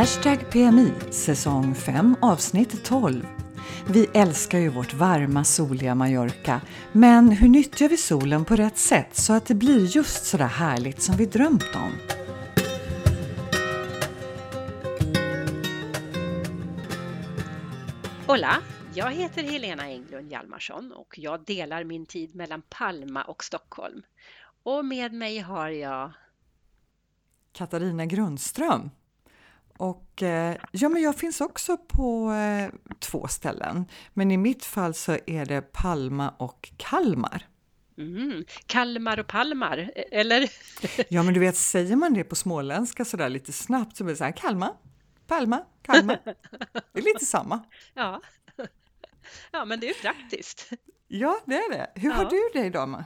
[0.00, 3.26] Hashtag PMI, säsong 5, avsnitt 12.
[3.88, 6.60] Vi älskar ju vårt varma, soliga Mallorca,
[6.92, 10.46] men hur nyttjar vi solen på rätt sätt så att det blir just så där
[10.46, 11.92] härligt som vi drömt om?
[18.26, 18.62] Hola!
[18.94, 24.02] Jag heter Helena Englund Hjalmarsson och jag delar min tid mellan Palma och Stockholm.
[24.62, 26.12] Och med mig har jag
[27.52, 28.90] Katarina Grundström.
[29.80, 33.84] Och eh, ja, men jag finns också på eh, två ställen.
[34.14, 37.46] Men i mitt fall så är det Palma och Kalmar.
[37.98, 40.50] mm, Kalmar och Palmar, e- eller?
[41.12, 44.14] Ja, men du vet, säger man det på småländska så där lite snabbt så blir
[44.14, 44.72] det så här Kalmar,
[45.26, 46.18] Palma, Kalmar.
[46.92, 47.62] Det är lite samma.
[47.94, 48.20] Ja.
[49.52, 50.70] ja, men det är praktiskt.
[51.08, 51.90] Ja, det är det.
[51.94, 52.28] Hur har Ja.
[52.30, 53.04] du det idag,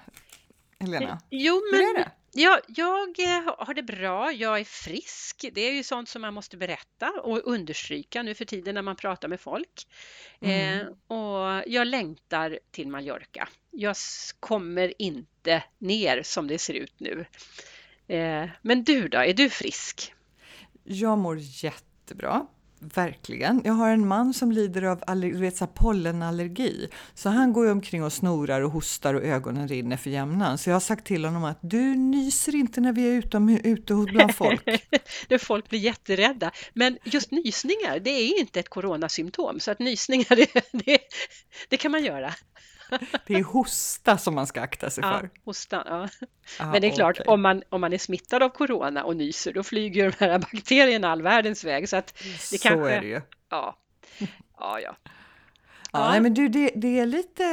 [0.80, 1.18] Helena?
[1.30, 2.10] Jo, Hur är men det?
[2.34, 5.44] Ja, jag eh, har det bra, jag är frisk.
[5.52, 8.96] Det är ju sånt som man måste berätta och understryka nu för tiden när man
[8.96, 9.86] pratar med folk.
[10.40, 10.80] Mm.
[10.80, 13.48] Eh, och jag längtar till Mallorca.
[13.70, 13.96] Jag
[14.40, 17.26] kommer inte ner som det ser ut nu.
[18.08, 20.14] Eh, men du då, är du frisk?
[20.84, 22.46] Jag mår jättebra.
[22.94, 23.62] Verkligen.
[23.64, 26.88] Jag har en man som lider av aller- du vet, så pollenallergi.
[27.14, 30.58] Så han går ju omkring och snorar och hostar och ögonen rinner för jämnan.
[30.58, 33.94] Så jag har sagt till honom att du nyser inte när vi är utom, ute
[33.94, 34.62] bland folk.
[35.28, 36.50] det folk blir jätterädda.
[36.72, 39.60] Men just nysningar, det är inte ett coronasymptom.
[39.60, 40.98] Så att nysningar, det, det,
[41.68, 42.34] det kan man göra.
[43.26, 45.30] Det är hosta som man ska akta sig Ja, för.
[45.44, 46.08] hosta, ja.
[46.58, 47.32] Ah, Men det är klart, okej.
[47.32, 51.08] om, man, om man är smittad av corona och nyser, då flyger de här bakterierna
[51.12, 51.88] all världens väg.
[51.88, 53.20] Så att det Så kanske- är det ju.
[53.50, 53.76] ja,
[54.58, 54.96] ja, ja.
[55.92, 56.08] Ja.
[56.10, 57.44] Nej, men du, det, det är lite...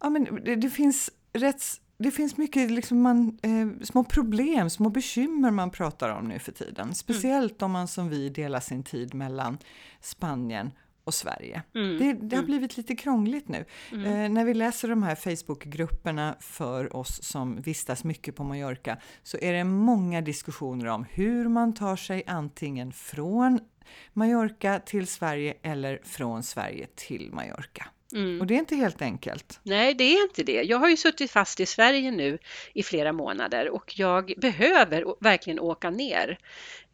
[0.00, 1.62] Ja, men det, det finns rätt...
[1.98, 6.52] Det finns mycket liksom man, eh, små problem, små bekymmer man pratar om nu för
[6.52, 6.94] tiden.
[6.94, 9.58] Speciellt om man som vi delar sin tid mellan
[10.00, 10.70] Spanien
[11.06, 11.62] och Sverige.
[11.74, 12.46] Mm, Det, det har mm.
[12.46, 13.64] blivit lite krångligt nu.
[13.92, 14.04] Mm.
[14.04, 19.38] Eh, när vi läser de här Facebookgrupperna för oss som vistas mycket på Mallorca så
[19.42, 23.60] är det många diskussioner om hur man tar sig antingen från
[24.12, 27.86] Mallorca till Sverige eller från Sverige till Mallorca.
[28.14, 28.40] Mm.
[28.40, 29.60] Och det är inte helt enkelt.
[29.62, 30.62] Nej, det är inte det.
[30.62, 32.38] Jag har ju suttit fast i Sverige nu
[32.74, 36.38] i flera månader och jag behöver verkligen åka ner.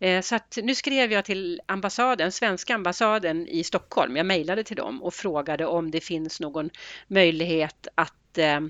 [0.01, 4.17] Eh, Så att nu skrev jag till ambassaden, svenska ambassaden i Stockholm.
[4.17, 6.71] Jag mejlade till dem och frågade om det finns någon
[7.09, 8.61] möjlighet att eh,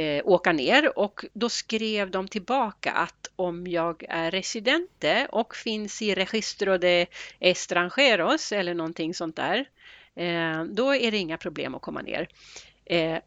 [0.00, 6.02] eh, åka ner och då skrev de tillbaka att om jag är residente och finns
[6.02, 7.06] i Registro de
[7.40, 9.66] Estrangeros eller någonting sånt där,
[10.68, 12.28] då är det inga problem att komma ner.
[12.84, 13.18] Eh,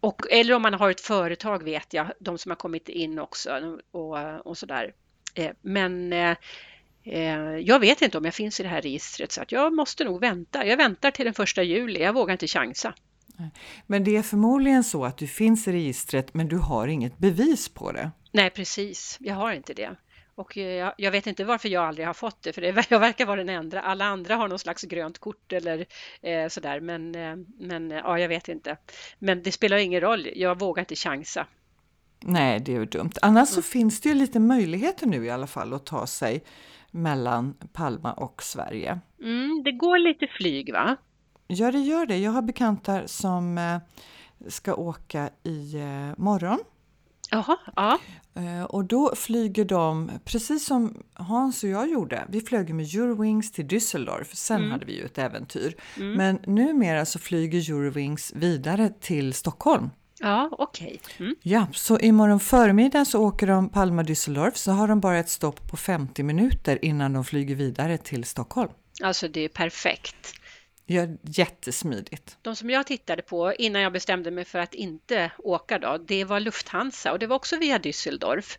[0.00, 3.78] och, eller om man har ett företag vet jag, de som har kommit in också
[3.90, 4.94] och, och sådär.
[5.34, 6.36] Eh, men eh,
[7.04, 10.04] eh, jag vet inte om jag finns i det här registret så att jag måste
[10.04, 10.66] nog vänta.
[10.66, 12.94] Jag väntar till den första juli, jag vågar inte chansa.
[13.86, 17.68] Men det är förmodligen så att du finns i registret men du har inget bevis
[17.68, 18.10] på det.
[18.32, 19.96] Nej precis, jag har inte det.
[20.40, 23.00] Och eh, jag, jag vet inte varför jag aldrig har fått det, för det, jag
[23.00, 23.80] verkar vara den enda.
[23.80, 25.86] Alla andra har någon slags grönt kort eller
[26.22, 28.76] eh, sådär, men, eh, men eh, ja, jag vet inte.
[29.18, 31.46] Men det spelar ingen roll, jag vågar inte chansa.
[32.20, 33.12] Nej, det är ju dumt.
[33.22, 36.44] Annars så finns det ju lite möjligheter nu i alla fall att ta sig
[36.90, 39.00] mellan Palma och Sverige.
[39.22, 40.96] Mm, det går lite flyg va?
[41.46, 42.18] Ja, det gör det.
[42.18, 43.78] Jag har bekantar som eh,
[44.48, 45.74] ska åka i
[46.16, 46.58] morgon.
[47.30, 47.98] Jaha, ja.
[48.34, 53.52] Eh, och då flyger de, precis som Hans och jag gjorde, vi flög med Eurowings
[53.52, 54.70] till Düsseldorf, sen Mm.
[54.70, 55.74] hade vi ju ett äventyr.
[55.96, 56.12] Mm.
[56.12, 59.90] Men numera så flyger Eurowings vidare till Stockholm.
[60.20, 61.00] Ja, okej.
[61.18, 61.34] Mm.
[61.42, 65.76] Ja, så imorgon förmiddag så åker de Palma-Düsseldorf, så har de bara ett stopp på
[65.76, 68.70] 50 minuter innan de flyger vidare till Stockholm.
[69.02, 70.34] Alltså det är perfekt.
[70.92, 72.36] Ja, jättesmidigt.
[72.42, 76.24] De som jag tittade på innan jag bestämde mig för att inte åka då, det
[76.24, 78.58] var Lufthansa och det var också via Düsseldorf.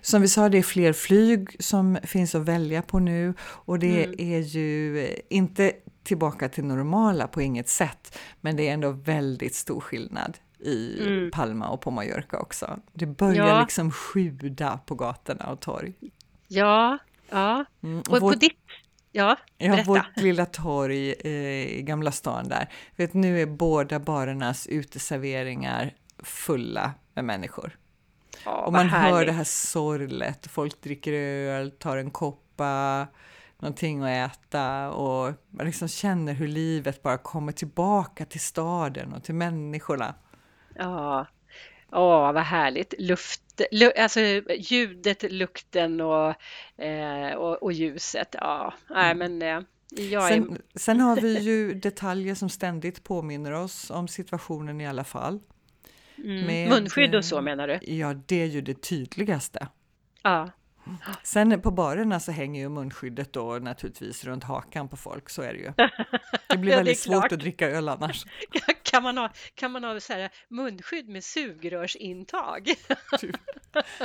[0.00, 4.04] Som vi sa, det är fler flyg som finns att välja på nu och det
[4.04, 4.14] Mm.
[4.34, 5.72] är ju eh, inte
[6.02, 11.30] tillbaka till normala på inget sätt, men det är ändå väldigt stor skillnad i Mm.
[11.30, 12.78] Palma och på Mallorca också.
[12.92, 13.60] Det börjar Ja.
[13.60, 15.92] liksom sjuda på gatorna och torg.
[16.48, 16.98] Ja,
[17.30, 17.64] ja.
[17.82, 18.52] Mm, Och på vårt, ditt...
[19.16, 19.88] Ja, ja, berätta.
[19.88, 26.94] vårt lilla torg eh, i Gamla stan där, vet, nu är båda barernas uteserveringar fulla
[27.14, 27.78] med människor.
[28.44, 29.26] Ja, Och man hör härligt.
[29.26, 33.06] det här sorlet, folk dricker öl, tar en koppa,
[33.58, 39.24] någonting att äta och man liksom känner hur livet bara kommer tillbaka till staden och
[39.24, 40.14] till människorna.
[40.74, 41.26] Ja,
[41.92, 42.94] Åh, vad härligt.
[42.98, 43.42] Luft,
[43.72, 44.20] lu- alltså
[44.58, 46.34] ljudet, lukten och,
[46.84, 48.34] eh, och, och ljuset.
[48.40, 49.60] Ja, nej men eh,
[49.90, 50.28] jag är...
[50.28, 55.40] Sen, sen har vi ju detaljer som ständigt påminner oss om situationen i alla fall.
[56.18, 56.46] Mm.
[56.46, 57.78] med, Munskydd och så menar du?
[57.82, 59.68] Ja, det är ju det tydligaste.
[60.22, 60.50] Ja,
[61.22, 65.52] Sen på barerna så hänger ju munskyddet då naturligtvis runt hakan på folk, så är
[65.52, 65.72] det ju.
[66.48, 68.24] Det blir Ja, det väldigt svårt att dricka öl annars.
[68.82, 72.68] kan man ha, kan man ha så här munskydd med sugrörsintag?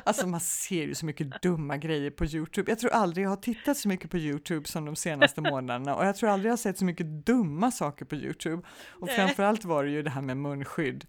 [0.04, 2.72] Alltså man ser ju så mycket dumma grejer på Youtube.
[2.72, 6.06] Jag tror aldrig jag har tittat så mycket på Youtube som de senaste månaderna och
[6.06, 8.64] jag tror aldrig jag har sett så mycket dumma saker på Youtube.
[8.90, 11.06] Och framförallt var det ju det här med munskydd.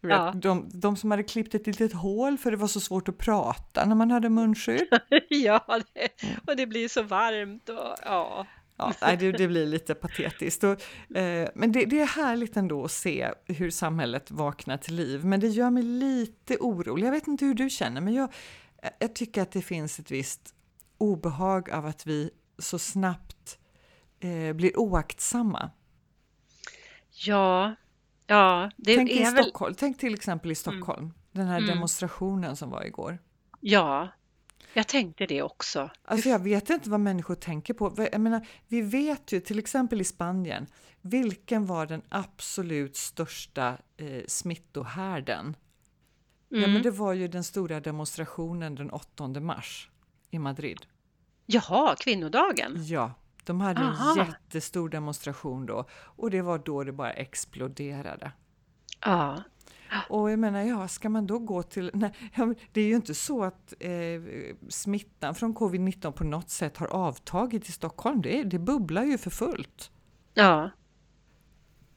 [0.00, 0.32] Ja.
[0.36, 3.84] de, de som hade klippt ett litet hål för det var så svårt att prata
[3.84, 4.88] när man hade munskydd.
[5.28, 6.08] ja, det,
[6.46, 8.46] och det blir så varmt och ja.
[8.76, 10.64] Ja, det, det blir lite patetiskt.
[10.64, 10.70] Och,
[11.16, 15.24] eh, men det, det är härligt ändå att se hur samhället vaknar till liv.
[15.24, 17.06] Men det gör mig lite orolig.
[17.06, 18.32] Jag vet inte hur du känner, men jag,
[18.98, 20.54] jag tycker att det finns ett visst
[20.98, 23.58] obehag av att vi så snabbt
[24.20, 25.70] eh, blir oaktsamma.
[27.10, 27.74] Ja,
[28.30, 29.44] ja, det Tänk, i är väl...
[29.44, 31.68] Stockholm, tänk till exempel i Stockholm, den här Mm.
[31.70, 33.18] demonstrationen som var igår.
[33.60, 34.08] Ja,
[34.74, 35.90] jag tänkte det också.
[36.04, 38.08] Alltså jag vet inte vad människor tänker på.
[38.12, 40.66] Jag menar, vi vet ju till exempel i Spanien,
[41.00, 45.56] vilken var den absolut största eh, smittohärden?
[46.48, 46.72] Ja, Mm.
[46.72, 49.90] men det var ju den stora demonstrationen den 8 mars
[50.30, 50.86] i Madrid.
[51.46, 52.72] Jaha, kvinnodagen.
[52.84, 53.12] Ja,
[53.50, 54.10] de hade Aha.
[54.10, 58.32] en jättestor demonstration då och det var då det bara exploderade.
[59.04, 59.42] Ja,
[60.08, 61.90] Och jag menar, ja, ska man då gå till...
[61.94, 62.12] Nej,
[62.72, 63.90] det är ju inte så att eh,
[64.68, 68.22] smittan från covid-19 på något sätt har avtagit i Stockholm.
[68.22, 69.90] Det, det bubblar ju för fullt.
[70.34, 70.70] ja,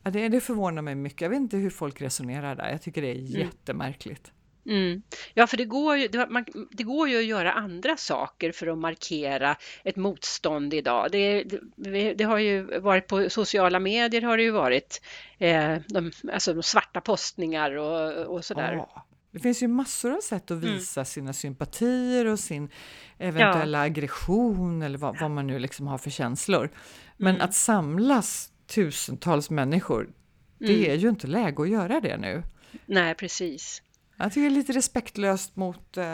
[0.03, 1.21] Ja, det, det förvånar mig mycket.
[1.21, 2.69] Jag vet inte hur folk resonerar där.
[2.69, 4.31] Jag tycker det är jättemärkligt.
[4.65, 5.01] Mm.
[5.33, 8.67] ja, för det går, ju, det, man, det går ju att göra andra saker för
[8.67, 11.11] att markera ett motstånd idag.
[11.11, 11.43] Det,
[11.75, 15.01] det, det har ju varit på sociala medier har det ju varit
[15.37, 18.73] eh, de, alltså de svarta postningar och, och sådär.
[18.73, 20.73] Ja, det finns ju massor av sätt att Mm.
[20.73, 22.69] visa sina sympatier och sin
[23.17, 26.69] eventuella aggression eller vad, vad man nu liksom har för känslor.
[27.17, 27.45] Men Mm.
[27.45, 30.09] att samlas tusentals människor,
[30.57, 30.91] det Mm.
[30.91, 32.43] är ju inte läge att göra det nu.
[32.85, 33.81] Nej, precis.
[34.23, 36.05] Jag tycker det är lite respektlöst mot eh,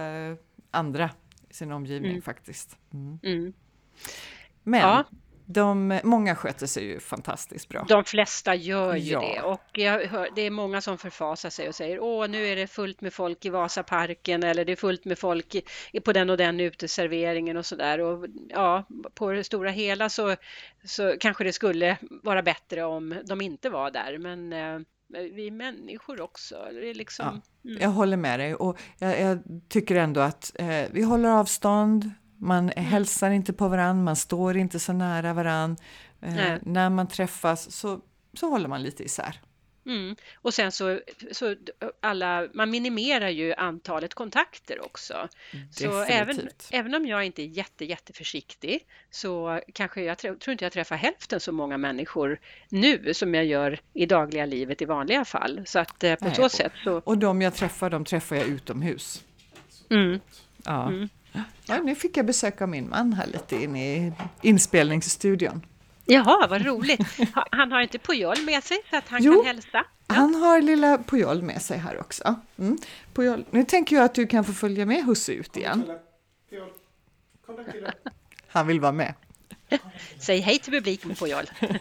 [0.71, 1.09] andra
[1.49, 2.21] i sin omgivning Mm.
[2.21, 2.77] faktiskt.
[2.93, 3.19] Mm.
[3.23, 3.53] Mm.
[4.63, 5.03] Men Ja.
[5.45, 7.85] de, många sköter sig ju fantastiskt bra.
[7.89, 9.19] De flesta gör ju Ja.
[9.21, 12.55] det och jag hör, det är många som förfasar sig och säger åh nu är
[12.55, 15.55] det fullt med folk i Vasaparken eller det är fullt med folk
[15.91, 18.83] i, på den och den uteserveringen och sådär och ja
[19.13, 20.35] på det stora hela så,
[20.83, 24.79] så kanske det skulle vara bättre om de inte var där men eh,
[25.09, 26.55] vi är människor också.
[26.73, 27.77] Det är liksom, mm.
[27.81, 29.39] Jag håller med dig och jag, jag
[29.69, 32.85] tycker ändå att eh, vi håller avstånd, man Mm.
[32.85, 35.77] hälsar inte på varann, man står inte så nära varann.
[36.21, 37.99] Eh, när man träffas så,
[38.33, 39.41] så håller man lite isär.
[39.85, 40.15] Mm.
[40.35, 40.99] Och sen så,
[41.31, 41.55] så
[41.99, 45.27] alla, man minimerar ju antalet kontakter också.
[45.71, 46.69] Så även, Definitivt.
[46.71, 51.39] även om jag inte är jätte, jätteförsiktig så kanske jag tror inte jag träffar hälften
[51.39, 52.39] så många människor
[52.69, 55.61] nu som jag gör i dagliga livet i vanliga fall.
[55.65, 57.01] Så att eh, på Nej, så sätt så...
[57.05, 59.23] Och de jag träffar, de träffar jag utomhus.
[59.89, 60.19] Mm.
[60.65, 60.87] Ja.
[60.87, 61.09] Mm.
[61.67, 65.65] Ja, nu fick jag besök av min man här lite inne i inspelningsstudion.
[66.11, 67.01] Jaha, vad roligt!
[67.35, 69.33] Ha- Han har inte Pujol med sig så att han Jo.
[69.35, 69.85] kan hälsa?
[70.07, 72.35] Han har lilla Pujol med sig här också.
[72.59, 72.77] Mm.
[73.13, 75.83] Pujol, nu tänker jag att du kan få följa med husse ut igen.
[77.45, 77.55] Kom.
[78.47, 79.13] Han vill vara med.
[80.19, 81.43] Säg hej till publiken Pujol!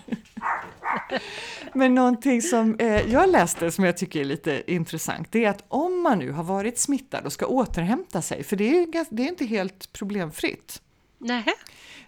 [1.73, 5.64] Men någonting som eh, jag läste som jag tycker är lite intressant, det är att
[5.68, 9.28] om man nu har varit smittad och ska återhämta sig, för det är, det är
[9.28, 10.82] inte helt problemfritt,
[11.18, 11.52] Nähä?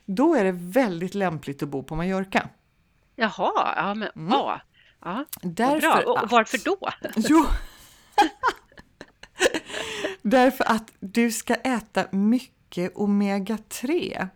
[0.04, 2.48] då är det väldigt lämpligt att bo på Mallorca.
[3.16, 4.60] Jaha, ja men ja.
[5.00, 5.10] ja.
[5.12, 5.24] Mm.
[5.42, 6.12] Därför Bra.
[6.22, 6.76] Och varför då?
[7.16, 7.44] Jo!
[10.22, 14.28] Därför att du ska äta mycket omega-3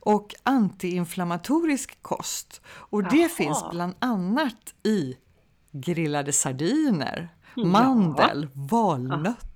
[0.00, 2.60] och antiinflammatorisk kost.
[2.66, 3.28] Och det Jaha.
[3.28, 5.16] finns bland annat i
[5.72, 7.64] grillade sardiner, Ja.
[7.64, 9.48] mandel, valnötter,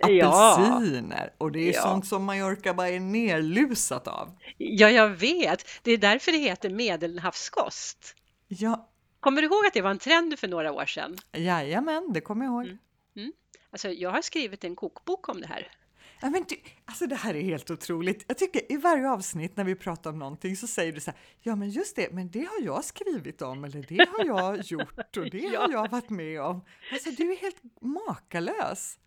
[0.00, 0.54] Ja.
[0.54, 1.32] apelsiner.
[1.38, 1.82] Och det är Ja.
[1.82, 4.38] sånt som Mallorca bara är nerlusat av.
[4.56, 5.64] Ja, jag vet.
[5.82, 8.14] Det är därför det heter medelhavskost.
[8.48, 8.88] Ja,
[9.20, 11.16] Kommer du ihåg att det var en trend för några år sedan?
[11.32, 12.76] jajamän, det kommer jag ihåg.
[13.16, 13.32] Mm.
[13.70, 15.72] Alltså, jag har skrivit en kokbok om det här.
[16.20, 16.56] Ja, men du,
[16.86, 18.24] alltså det här är helt otroligt.
[18.28, 21.20] Jag tycker i varje avsnitt när vi pratar om någonting så säger du så här,
[21.40, 25.16] ja men just det, men det har jag skrivit om eller det har jag gjort
[25.16, 25.60] och det Ja.
[25.60, 26.64] har jag varit med om.
[26.92, 28.98] Alltså du är helt makalös.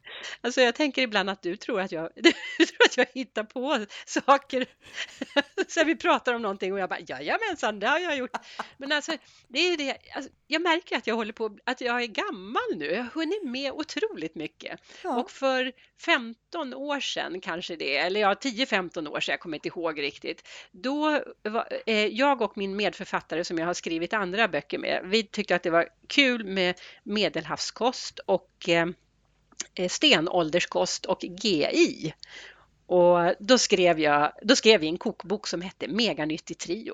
[0.41, 2.31] Alltså jag tänker ibland att du tror att jag, du
[2.65, 4.65] tror att jag hittar på saker.
[5.67, 8.31] Så vi pratar om någonting och jag bara jajamensan, det har jag gjort.
[8.77, 9.11] Men alltså,
[9.47, 12.85] det är det, alltså, jag märker att jag håller på, att jag är gammal nu.
[12.85, 14.79] Jag har hunnit med otroligt mycket.
[15.03, 15.19] Ja.
[15.19, 15.71] Och för
[16.05, 20.47] 15 år sedan kanske det, eller ja 10-15 år sedan, jag kommer inte ihåg riktigt.
[20.71, 25.23] Då var eh, jag och min medförfattare som jag har skrivit andra böcker med, vi
[25.23, 28.87] tyckte att det var kul med medelhavskost och eh,
[29.75, 32.13] eh stenålderskost och GI.
[32.85, 36.93] Och då skrev, jag, då skrev vi en kokbok som hette Meganyttig trio.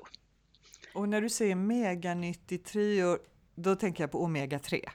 [0.94, 3.18] Och när du säger meganyttig trio,
[3.54, 4.90] då tänker jag på omega 3.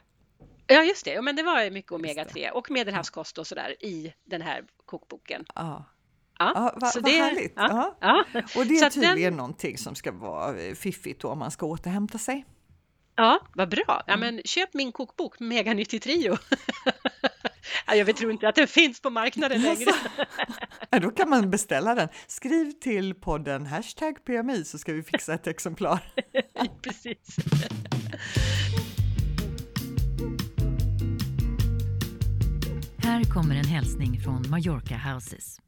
[0.72, 1.12] Ja, just det.
[1.12, 2.48] Ja, men det var mycket Just det.
[2.48, 5.44] omega-3 och medelhavskost och sådär i den här kokboken.
[5.54, 5.84] Ja.
[6.38, 7.52] Ja, Ja, vad så vad det- härligt!
[7.56, 8.24] ja, Ja.
[8.56, 11.66] Och det är att den- tydligen någonting som ska vara eh, fiffigt om man ska
[11.66, 12.44] återhämta sig.
[13.16, 13.82] ja vad bra.
[13.94, 14.04] Mm.
[14.06, 16.36] Ja, men köp min kokbok Meganyttig trio.
[17.86, 19.90] ja, jag tror inte att den finns på marknaden längre.
[20.90, 22.08] Ja, då kan man beställa den.
[22.26, 26.12] Skriv till podden hashtag PMI så ska vi fixa ett exemplar.
[26.82, 27.36] Precis.
[33.04, 35.60] Här kommer en hälsning från Mallorca Houses.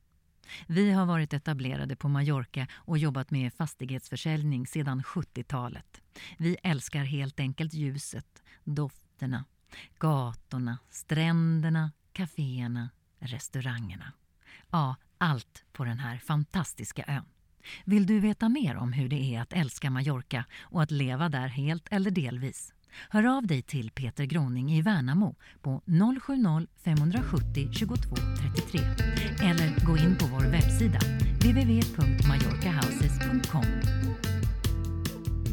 [0.66, 6.00] Vi har varit etablerade på Mallorca och jobbat med fastighetsförsäljning sedan 70-talet.
[6.38, 9.44] Vi älskar helt enkelt ljuset, dofterna,
[9.98, 14.12] gatorna, stränderna, kaféerna, restaurangerna.
[14.70, 17.24] Ja, allt på den här fantastiska ön.
[17.84, 21.48] Vill du veta mer om hur det är att älska Mallorca och att leva där
[21.48, 22.72] helt eller delvis?
[23.08, 27.96] Hör av dig till Peter Groning i Värnamo på 070-570 22
[28.56, 28.80] 33
[29.42, 30.98] eller gå in på vår webbsida
[31.40, 33.64] www.mallorcahouses.com.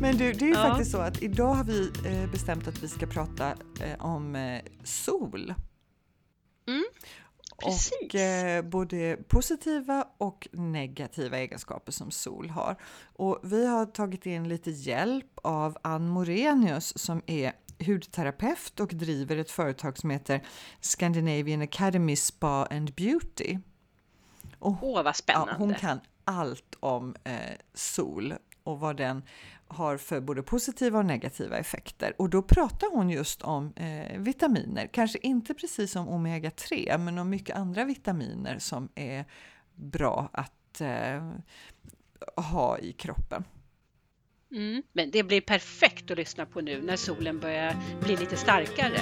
[0.01, 0.69] Men du, det är ju Ja.
[0.69, 3.49] faktiskt så att idag har vi eh, bestämt att vi ska prata
[3.81, 5.53] eh, om eh, sol.
[6.67, 6.83] Mm,
[7.63, 7.91] precis.
[7.91, 12.75] Och eh, både positiva och negativa egenskaper som sol har.
[13.13, 17.53] Och vi har tagit in lite hjälp av Ann Morenius som är
[17.85, 20.41] hudterapeut och driver ett företag som heter
[20.81, 23.57] Scandinavian Academy Spa and Beauty.
[24.59, 25.51] Åh, vad spännande.
[25.51, 27.33] Ja, hon kan allt om eh,
[27.73, 29.23] sol och vad den
[29.67, 32.13] har för både positiva och negativa effekter.
[32.17, 37.29] Och då pratar hon just om eh, vitaminer, kanske inte precis som omega-3 men om
[37.29, 39.25] mycket andra vitaminer som är
[39.75, 41.31] bra att eh,
[42.35, 43.43] ha i kroppen.
[44.51, 49.01] Mm, men det blir perfekt att lyssna på nu när solen börjar bli lite starkare.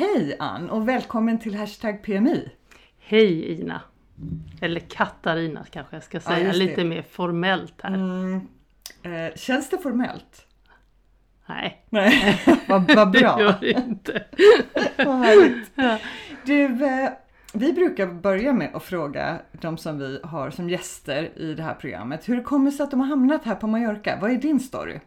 [0.00, 2.48] Hej Ann och välkommen till Hashtag PMI!
[2.98, 3.82] Hej Ina!
[4.60, 6.58] Eller Katarina kanske jag ska säga, det.
[6.58, 7.94] lite mer formellt här.
[7.94, 8.40] Mm,
[9.02, 10.46] eh, känns det formellt?
[11.46, 13.40] Nej, Nej, vad, vad det bra!
[13.40, 14.24] gör det inte.
[14.96, 15.70] Vad härligt.
[15.74, 15.98] Ja.
[16.44, 17.10] Du, eh,
[17.52, 21.74] vi brukar börja med att fråga de som vi har som gäster i det här
[21.74, 22.28] programmet.
[22.28, 24.18] Hur det kommer sig att de har hamnat här på Mallorca?
[24.20, 25.00] Vad är din story?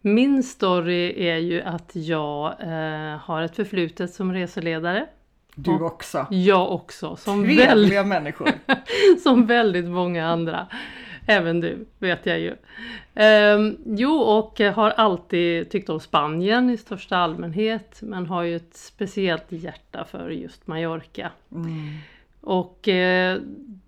[0.00, 5.06] Min story är ju att jag eh, har ett förflutet som reseledare.
[5.54, 6.26] Du Och- också.
[6.30, 8.48] Jag också, som, Trevliga människor.
[9.22, 10.66] som väldigt många andra.
[11.26, 12.54] Även du, vet jag ju.
[13.14, 18.76] Ehm, jo, och har alltid tyckt om Spanien i största allmänhet, men har ju ett
[18.76, 21.30] speciellt hjärta för just Mallorca.
[21.52, 21.70] Mm.
[22.40, 23.38] Och eh,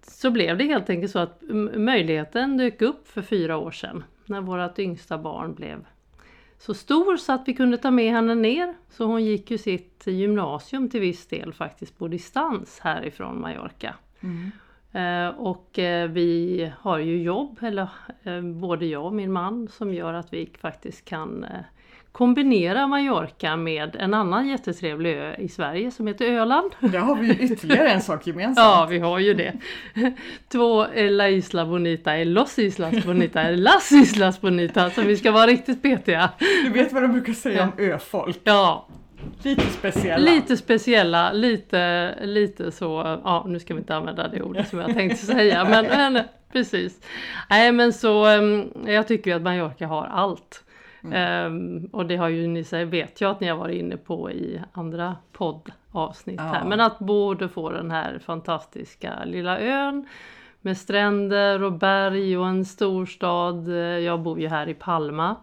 [0.02, 1.43] så blev det helt enkelt så att
[1.75, 5.85] möjligheten dök upp för fyra år sedan när vårt yngsta barn blev
[6.61, 8.75] så stor så att vi kunde ta med henne ner.
[8.90, 13.95] Så hon gick ju sitt gymnasium till viss del faktiskt på distans härifrån Mallorca.
[14.21, 14.50] Mm.
[14.93, 17.88] Eh, och eh, vi har ju jobb, eller
[18.23, 21.47] eh, både jag och min man, som gör att vi faktiskt kan
[22.12, 26.71] kombinera Mallorca med en annan jättetrevlig ö i Sverige som heter Öland.
[26.81, 28.67] Där har vi ju ytterligare en sak gemensamt.
[28.67, 29.52] Ja, vi har ju det.
[30.52, 35.17] Två eh, La Isla Bonita, är Los Islas Bonita, är Las Islas Bonita, så vi
[35.17, 36.31] ska vara riktigt petiga.
[36.64, 38.40] Du vet vad de brukar säga om öfolk?
[38.45, 38.87] Ja,
[39.43, 40.17] Lite speciella.
[40.31, 44.95] lite speciella, lite, lite så, ja nu ska vi inte använda det ordet som jag
[44.95, 47.00] tänkte säga, men, men precis.
[47.50, 50.64] Nej men så, em, jag tycker att Mallorca har allt.
[51.12, 54.30] Em, och det har ju ni säger, vet jag att ni har varit inne på
[54.30, 56.42] i andra poddavsnitt Ja.
[56.45, 56.64] här.
[56.64, 60.07] Men att både få den här fantastiska lilla ön
[60.61, 63.69] med stränder och berg och en storstad.
[63.69, 65.37] Eh, Jag bor ju här i Palma.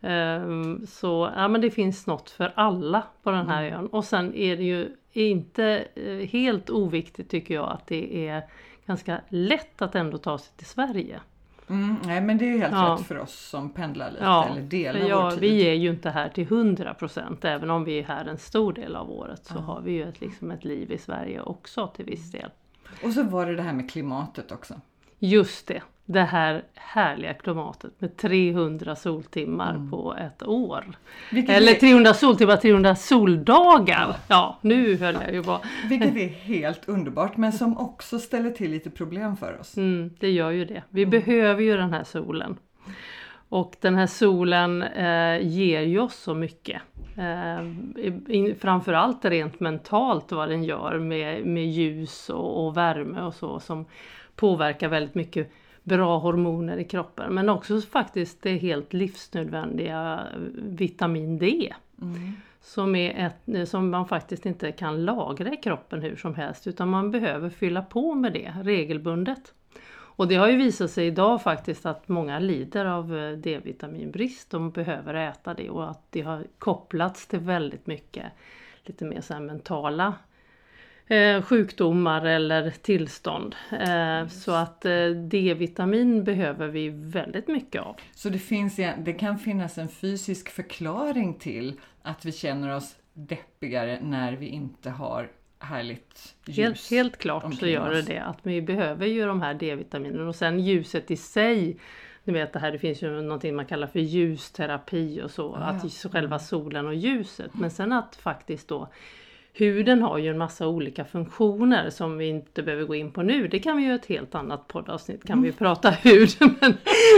[0.00, 3.86] Ehm, Så ja, men det finns något för alla på den här ön.
[3.86, 8.42] Och sen är det ju inte eh, helt oviktigt tycker jag att det är
[8.86, 11.20] ganska lätt att ändå ta sig till Sverige.
[11.68, 12.96] Mm, nej, men det är ju helt Ja.
[13.00, 15.40] rätt för oss som pendlar lite Ja, eller delar ja, vår tid.
[15.40, 17.44] vi är ju inte här till 100 procent.
[17.44, 19.60] Även om vi är här en stor del av året så Ja.
[19.60, 22.50] har vi ju ett, liksom ett liv i Sverige också till viss del.
[23.04, 24.74] Och så var det det här med klimatet också.
[25.18, 29.90] Just det, det här härliga klimatet med 300 soltimmar Mm.
[29.90, 30.84] på ett år.
[31.32, 34.16] Vilket, Eller är, 300 soltimmar, 300 soldagar!
[34.28, 35.60] Ja, nu höll jag ju på.
[35.88, 39.76] vilket är helt underbart men som också ställer till lite problem för oss.
[39.76, 40.82] Mm, det gör ju det.
[40.90, 42.56] Vi behöver ju den här solen.
[43.48, 46.82] Och den här solen eh, ger ju oss så mycket.
[47.18, 47.66] Eh,
[48.34, 53.60] i- framförallt rent mentalt vad den gör med, med ljus och, och värme och så
[53.60, 53.84] som
[54.36, 55.52] påverkar väldigt mycket
[55.82, 57.34] bra hormoner i kroppen.
[57.34, 61.74] Men också faktiskt det helt livsnödvändiga vitamin D.
[62.02, 62.32] Mm.
[62.60, 66.88] Som, är ett, som man faktiskt inte kan lagra i kroppen hur som helst utan
[66.88, 69.52] man behöver fylla på med det regelbundet.
[70.16, 74.50] Och det har ju visat sig idag faktiskt att många lider av eh, D-vitaminbrist.
[74.50, 78.24] De behöver äta det och att det har kopplats till väldigt mycket
[78.82, 80.14] lite mer så mentala
[81.08, 83.56] eh, sjukdomar eller tillstånd.
[83.72, 87.96] Eh, så att eh, D-vitamin behöver vi väldigt mycket av.
[88.14, 93.98] Så det, finns, det kan finnas en fysisk förklaring till att vi känner oss deppigare
[94.02, 96.56] när vi inte har härligt ljus.
[96.56, 98.18] Helt, helt klart så gör det det.
[98.18, 101.76] Att vi behöver ju de här D-vitaminerna och sen ljuset i sig.
[102.24, 105.54] Ni vet det här, det finns ju någonting man kallar för ljusterapi och så.
[105.54, 105.88] Ah, att ja.
[105.88, 107.50] så själva solen och ljuset.
[107.54, 108.88] Men sen att faktiskt då
[109.58, 113.48] Huden har ju en massa olika funktioner som vi inte behöver gå in på nu.
[113.48, 115.26] Det kan vi göra ett helt annat poddavsnitt.
[115.26, 116.28] Kan vi prata hud.
[116.40, 116.76] Men,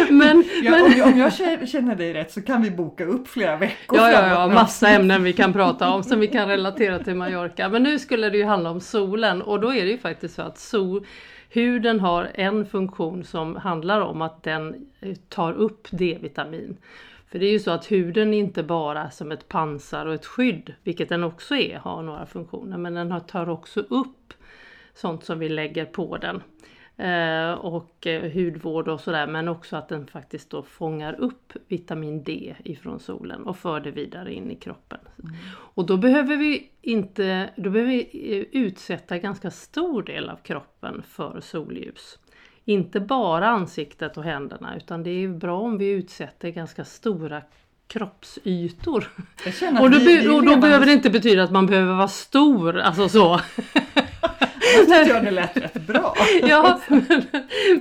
[0.09, 3.05] men, Ja, men, om, jag, om jag kä- känner dig rätt så kan vi boka
[3.05, 6.49] upp flera veckor Ja, ja, ja, massa ämnen vi kan prata om som vi kan
[6.49, 7.69] relatera till Mallorca.
[7.69, 10.43] Men nu skulle det ju handla om solen och då är det ju faktiskt så
[10.43, 11.07] att sol,
[11.51, 14.87] huden har en funktion som handlar om att den
[15.29, 16.77] tar upp D-vitamin.
[17.31, 20.27] För det är ju så att huden är inte bara som ett pansar och ett
[20.27, 24.35] skydd, vilket den också är, har några funktioner, men den tar också upp
[24.95, 26.43] sånt som vi lägger på den.
[26.99, 32.23] Eh, och eh, hudvård och sådär men också att den faktiskt då fångar upp vitamin
[32.23, 34.99] D ifrån solen och för det vidare in i kroppen.
[35.51, 41.03] Och då behöver vi inte, då behöver vi eh, utsätta ganska stor del av kroppen
[41.03, 42.19] för solljus.
[42.69, 47.43] Inte bara ansiktet och händerna utan det är bra om vi utsätter ganska stora
[47.87, 49.09] kroppsytor.
[49.83, 53.41] Och vi- och då behöver det inte betyda att man behöver vara stor, alltså så.
[54.77, 56.15] Jag tyckte jag det lät rätt bra.
[56.43, 57.23] Ja, men,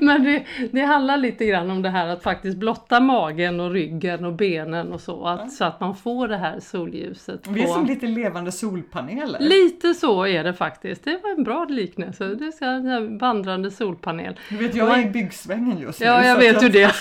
[0.01, 4.25] men det, det handlar lite grann om det här att faktiskt blotta magen och ryggen
[4.25, 5.25] och benen och så.
[5.25, 7.47] Att, så att man får det här solljuset.
[7.47, 9.39] Vi är som lite levande solpaneler.
[9.39, 11.03] Lite så är det faktiskt.
[11.03, 12.27] Det var en bra liknelse.
[12.27, 14.39] Det ska en vandrande solpanel.
[14.49, 16.93] Du vet, jag är i byggsvängen just nu Ja, jag vet hur det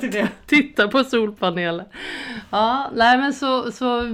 [0.00, 0.28] till det.
[0.46, 1.84] Titta på solpaneler.
[2.50, 4.06] Ja, nej men så, så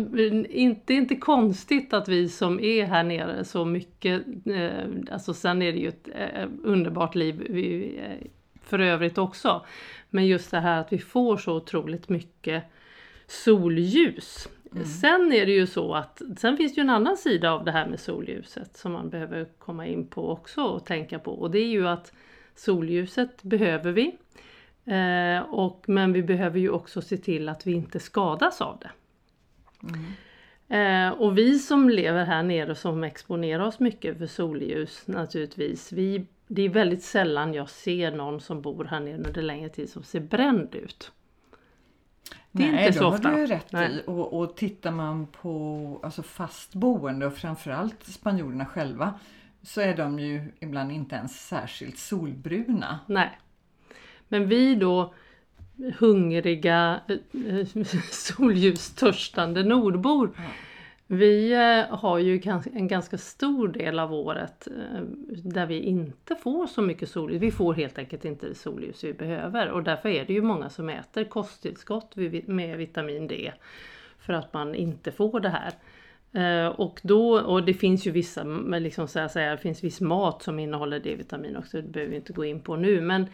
[0.51, 5.35] inte, det är inte konstigt att vi som är här nere så mycket, eh, alltså
[5.35, 8.27] sen är det ju ett eh, underbart liv vi, eh,
[8.63, 9.67] för övrigt också.
[10.11, 12.65] Men just det här att vi får så otroligt mycket
[13.27, 14.49] solljus.
[15.01, 17.73] Sen är det ju så att sen finns det ju en annan sida av det
[17.73, 21.59] här med solljuset som man behöver komma in på också och tänka på och det
[21.59, 22.13] är ju att
[22.55, 24.17] solljuset behöver vi.
[24.85, 28.91] Eh, och, men vi behöver ju också se till att vi inte skadas av det.
[30.69, 35.93] Eh, och vi som lever här nere som exponerar oss mycket för solljus naturligtvis.
[35.93, 39.91] Vi, det är väldigt sällan jag ser någon som bor här nere under längre tid
[39.91, 41.13] som ser bränd ut.
[42.53, 43.29] Det är Nej, inte så ofta.
[43.29, 43.93] har du rätt Nej.
[43.93, 44.03] i.
[44.07, 49.15] Och, och tittar man på alltså fastboende och framförallt spanjorerna själva
[49.63, 53.01] så är de ju ibland inte ens särskilt solbruna.
[53.07, 53.39] Nej.
[54.29, 55.15] Men vi då
[55.99, 57.67] hungriga eh,
[58.11, 60.31] solljustörstande nordbor.
[61.07, 65.03] Vi eh, har ju en ganska stor del av året eh,
[65.43, 67.43] där vi inte får så mycket solljus.
[67.43, 70.71] Vi får helt enkelt inte det solljus vi behöver och därför är det ju många
[70.71, 73.53] som äter kosttillskott med vitamin D
[74.19, 75.73] för att man inte får det här.
[76.37, 78.45] Eh, och, då, och det finns ju vissa,
[78.79, 82.17] liksom så att säga, det finns viss mat som innehåller D-vitamin också, det behöver vi
[82.17, 83.01] inte gå in på nu.
[83.01, 83.27] Men,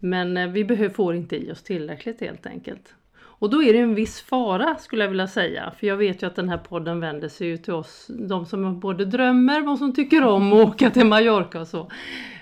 [0.00, 2.94] men eh, vi behöver, får inte i oss tillräckligt helt enkelt.
[3.16, 5.72] Och då är det en viss fara skulle jag vilja säga.
[5.78, 8.80] För jag vet ju att den här podden vänder sig ju till oss, de som
[8.80, 11.90] både drömmer och som tycker om att åka till Mallorca och så.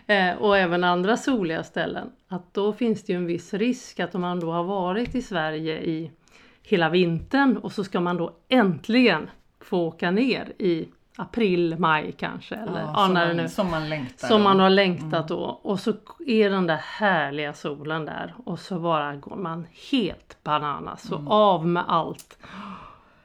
[0.07, 2.11] Eh, och även andra soliga ställen.
[2.29, 5.23] Att då finns det ju en viss risk att om man då har varit i
[5.23, 6.11] Sverige i
[6.63, 9.29] hela vintern och så ska man då äntligen
[9.65, 12.55] få åka ner i april, maj kanske.
[12.55, 14.29] Eller, ja, som, när det man, nu, som man längtar.
[14.29, 15.61] som man har längtat då.
[15.63, 15.93] Och så
[16.27, 21.67] är den där härliga solen där och så bara går man helt bananas och av
[21.67, 22.39] med allt.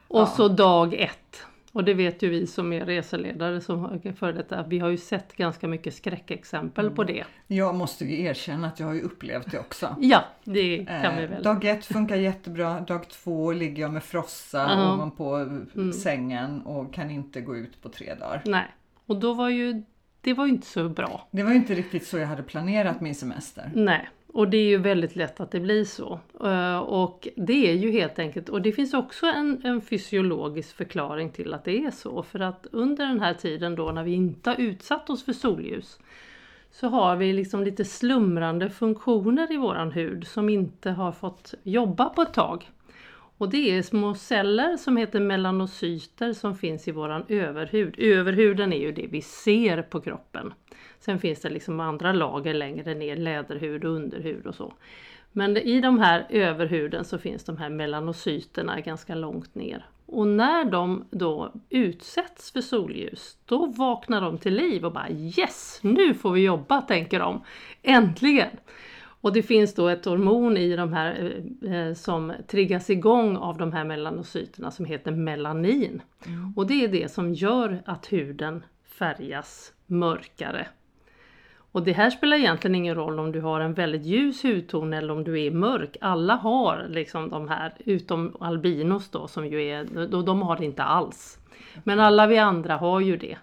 [0.08, 0.26] Och Ja.
[0.26, 1.46] så dag ett.
[1.78, 5.36] Och det vet ju vi som är reseledare som före detta, vi har ju sett
[5.36, 7.24] ganska mycket skräckexempel på det.
[7.46, 9.96] Jag måste ju erkänna att jag har ju upplevt det också.
[10.00, 11.42] Ja, det kan vi Eh, väl.
[11.42, 14.72] Dag ett funkar jättebra, dag två ligger jag med frossa Ja.
[14.72, 14.94] Mm.
[14.94, 15.48] ovanpå
[15.92, 18.42] sängen och kan inte gå ut på tre dagar.
[18.44, 18.66] Nej,
[19.06, 19.82] och då var ju,
[20.20, 21.28] det var ju inte så bra.
[21.30, 23.70] Det var ju inte riktigt så jag hade planerat min semester.
[23.74, 26.20] Nej, och det är ju väldigt lätt att det blir så.
[26.44, 31.30] Eh, och det är ju helt enkelt, och det finns också en, en fysiologisk förklaring
[31.30, 32.22] till att det är så.
[32.22, 35.98] För att under den här tiden då när vi inte har utsatt oss för solljus
[36.70, 42.08] så har vi liksom lite slumrande funktioner i våran hud som inte har fått jobba
[42.08, 42.70] på ett tag.
[43.38, 47.94] Och det är små celler som heter melanocyter som finns i våran överhud.
[47.98, 50.54] Överhuden är ju det vi ser på kroppen.
[51.00, 54.72] Sen finns det liksom andra lager längre ner, läderhud och underhud och så.
[55.32, 59.86] Men i de här överhuden så finns de här melanocyterna ganska långt ner.
[60.06, 65.80] Och när de då utsätts för solljus, då vaknar de till liv och bara yes,
[65.82, 67.44] nu får vi jobba, tänker de.
[67.82, 68.50] Äntligen!
[69.20, 73.58] Och det finns då ett hormon i de här eh, eh, som triggas igång av
[73.58, 76.02] de här melanocyterna som heter melanin.
[76.56, 80.66] Och det är det som gör att huden färgas mörkare.
[81.72, 85.12] Och det här spelar egentligen ingen roll om du har en väldigt ljus hudton eller
[85.12, 85.96] om du är mörk.
[86.00, 90.64] Alla har liksom de här, utom albinos då som ju är, då, de har det
[90.64, 91.38] inte alls.
[91.84, 93.36] Men alla vi andra har ju det.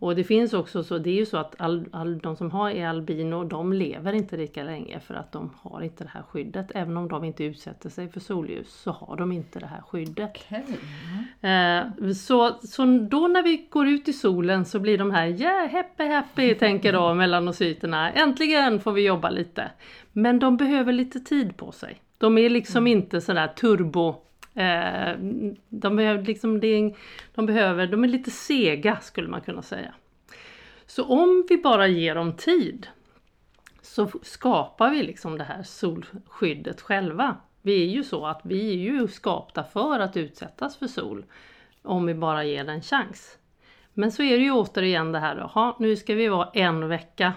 [0.00, 2.70] Och det finns också så, det är ju så att all, all, de som har
[2.70, 6.66] är albino, de lever inte lika länge för att de har inte det här skyddet.
[6.74, 10.30] Även om de inte utsätter sig för solljus så har de inte det här skyddet.
[10.30, 10.64] Okej.
[11.50, 15.72] Eh, så, så då när vi går ut i solen så blir de här yeah,
[15.72, 18.10] happy happy tänker då melanocyterna.
[18.12, 19.70] Äntligen får vi jobba lite.
[20.12, 22.00] Men de behöver lite tid på sig.
[22.18, 24.14] De är liksom inte sådär turbo
[24.54, 25.12] eh,
[25.68, 26.94] de, behöver liksom, är,
[27.34, 29.94] de behöver, de är lite sega skulle man kunna säga.
[30.86, 32.86] Så om vi bara ger dem tid
[33.82, 37.36] så skapar vi liksom det här solskyddet själva.
[37.62, 41.24] Vi är ju så att vi är ju skapta för att utsättas för sol
[41.82, 43.38] om vi bara ger den chans.
[43.94, 46.88] Men så är det ju återigen det här då, "Ha, nu ska vi vara en
[46.88, 47.32] vecka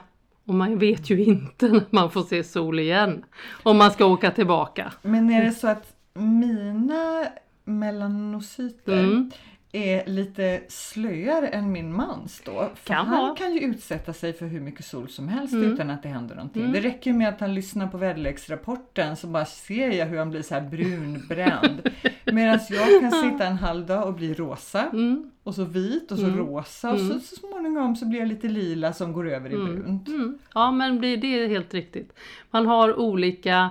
[0.46, 3.26] och man vet ju inte när man får se sol igen
[3.64, 4.94] om man ska åka tillbaka.
[5.02, 7.28] Men är det så att mina
[7.66, 9.32] melanocyter Mm.
[9.72, 12.70] är lite slöare än min mans då?
[12.76, 13.36] För Kan han vara.
[13.36, 15.74] kan ju utsätta sig för hur mycket sol som helst Mm.
[15.74, 16.72] utan att det händer någonting.
[16.72, 20.42] Det räcker med att han lyssnar på väderleksrapporten så bara ser jag hur han blir
[20.42, 21.90] så här brunbränd.
[22.26, 25.32] Medan jag kan sitta en halv dag och bli rosa Mm.
[25.44, 28.94] och så vit och så rosa och så, så småningom så blir jag lite lila
[28.94, 30.08] som går över i brunt.
[30.08, 30.38] Mm.
[30.54, 32.14] Ja men det, det är helt riktigt.
[32.52, 33.70] Man har olika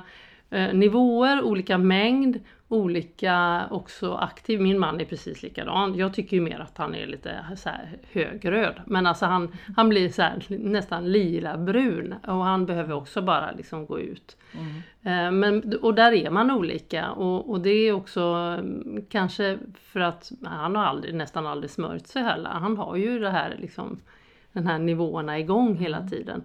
[0.53, 4.61] eh, nivåer, olika mängd, olika också aktiv.
[4.61, 5.95] Min man är precis likadan.
[5.95, 8.81] Jag tycker ju mer att han är lite så här högröd.
[8.87, 13.53] Men alltså han, han blir så här, nästan lila brun och han behöver också bara
[13.53, 14.37] liksom gå ut.
[15.03, 20.01] Eh, Men, och där är man olika och, och det är också mm, kanske för
[20.01, 22.51] att han har aldrig, nästan aldrig smörjt sig heller.
[22.51, 24.01] Han har ju det här liksom
[24.53, 26.43] den här nivåerna igång hela tuden.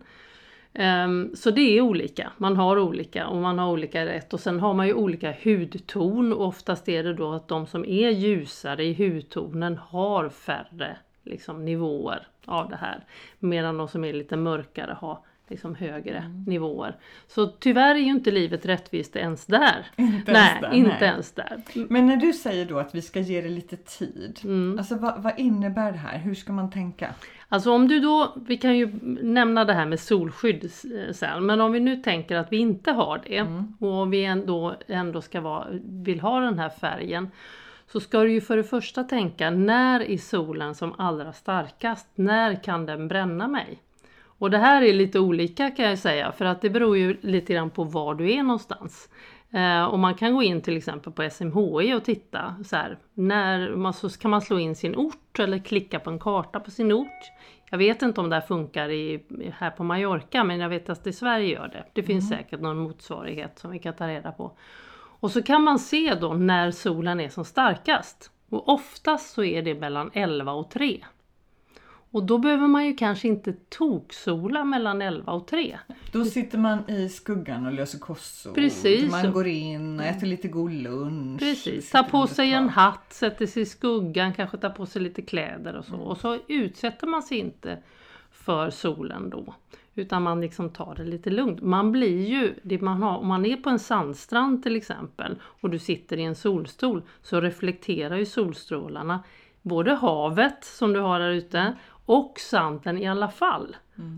[0.73, 4.59] Ehm, så det är olika, man har olika och man har olika rätt och sen
[4.59, 8.83] har man ju olika hudton och oftast är det då att de som är ljusare
[8.83, 13.05] i hudtonen har färre liksom, nivåer av det här.
[13.39, 16.95] Medan de som är lite mörkare har liksom högre nivåer.
[17.27, 19.85] Så tyvärr är ju inte livet rättvist ens där.
[19.97, 21.09] Inte nej, ens där, inte nej.
[21.09, 21.61] ens där.
[21.89, 24.77] Men när du säger då att vi ska ge det lite tid, Mm.
[24.79, 26.17] alltså vad, vad innebär det här?
[26.17, 27.13] Hur ska man tänka?
[27.49, 28.89] Alltså om du då, vi kan ju
[29.21, 32.91] nämna det här med solskydd eh, sen, men om vi nu tänker att vi inte
[32.91, 33.45] har det
[33.87, 37.31] och vi ändå, ändå ska vara, vill ha den här färgen
[37.91, 42.07] så ska du ju för det första tänka när är solen som allra starkast?
[42.15, 43.79] När kan den bränna mig?
[44.39, 47.53] Och det här är lite olika kan jag säga för att det beror ju lite
[47.53, 49.09] grann på var du är någonstans.
[49.51, 53.75] Eh, och man kan gå in till exempel på SMHI och titta så här, när
[53.75, 56.91] man, så kan man slå in sin ort eller klicka på en karta på sin
[56.91, 57.31] ort.
[57.69, 59.23] Jag vet inte om det här funkar i,
[59.57, 61.85] här på Mallorca men jag vet att i Sverige gör det.
[61.93, 64.51] Det finns säkert någon motsvarighet som vi kan ta reda på.
[65.19, 68.31] Och så kan man se då när solen är som starkast.
[68.49, 71.03] Och oftast så är det mellan 11 och 3.
[72.11, 75.79] Och då behöver man ju kanske inte toksola mellan 11 och 3.
[76.11, 78.53] Då sitter man i skuggan och löser kossor.
[78.53, 79.11] Precis.
[79.11, 81.39] Man går in och äter lite god lunch.
[81.39, 85.01] Precis, sitter ta på sig en hatt, sätter sig i skuggan, kanske tar på sig
[85.01, 85.95] lite kläder och så.
[85.95, 87.77] Och så utsätter man sig inte
[88.31, 89.53] för solen då.
[89.95, 91.61] Utan man liksom tar det lite lugnt.
[91.61, 95.69] Man blir ju, det man har, om man är på en sandstrand till exempel och
[95.69, 99.23] du sitter i en solstol så reflekterar ju solstrålarna
[99.61, 101.73] både havet som du har där ute
[102.07, 103.75] och sanden i alla fall.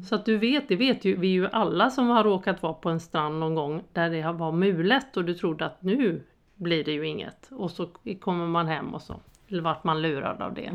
[0.09, 2.89] Så att du vet, det vet ju vi ju alla som har råkat vara på
[2.89, 6.23] en strand någon gång där det var mulet och du trodde att nu
[6.55, 7.49] blir det ju inget.
[7.51, 10.71] Och så kommer man hem och så eller vart man lurad av det.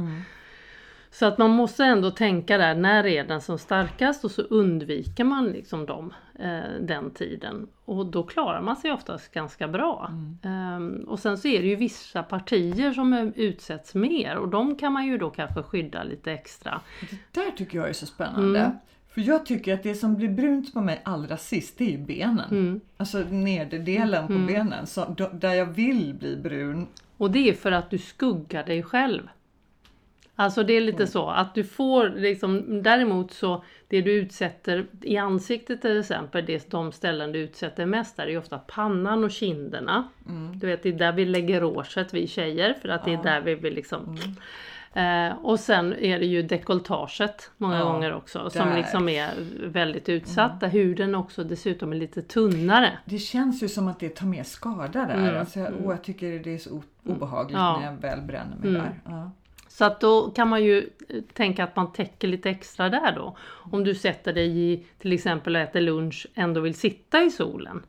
[1.14, 5.24] Så att man måste ändå tänka där, när är den som starkast och så undviker
[5.24, 7.66] man liksom dem, eh, den tiden.
[7.84, 10.10] Och då klarar man sig oftast ganska bra.
[10.42, 14.76] Ehm, och sen så är det ju vissa partier som eh, utsätts mer och de
[14.76, 16.80] kan man ju då kanske skydda lite extra.
[17.00, 18.60] Det där tycker jag är så spännande.
[18.60, 18.72] Mm.
[19.08, 21.98] För jag tycker att det som blir brunt på mig allra sist, det är ju
[21.98, 22.50] benen.
[22.50, 22.80] Mm.
[22.96, 26.86] Alltså nederdelen på benen, så, då- där jag vill bli brun.
[27.16, 29.28] Och det är för att du skuggar dig själv.
[30.36, 35.16] Alltså det är lite så att du får liksom, däremot så det du utsätter i
[35.16, 39.30] ansiktet till exempel, det, de ställen du utsätter mest där är ju ofta pannan och
[39.30, 40.08] kinderna.
[40.54, 43.40] Du vet det är där vi lägger rouget vi tjejer för att det är där
[43.40, 44.18] vi vill liksom
[44.96, 48.76] Eh, och sen är det ju dekolletaget många Ja, gånger också som där.
[48.76, 49.30] liksom är
[49.66, 50.60] väldigt utsatt.
[50.60, 52.98] Där huden också dessutom är lite tunnare.
[53.04, 55.34] Det känns ju som att det tar mer skada där.
[55.34, 57.66] Alltså jag, åh, jag tycker det är så o- obehagligt Mm.
[57.66, 57.78] Ja.
[57.80, 59.00] när jag väl bränner mig där.
[59.04, 59.30] Ja.
[59.74, 63.36] Så att då kan man ju eh, tänka att man täcker lite extra där då.
[63.72, 67.82] Om du sätter dig i till exempel och äter lunch ändå vill sitta i solen.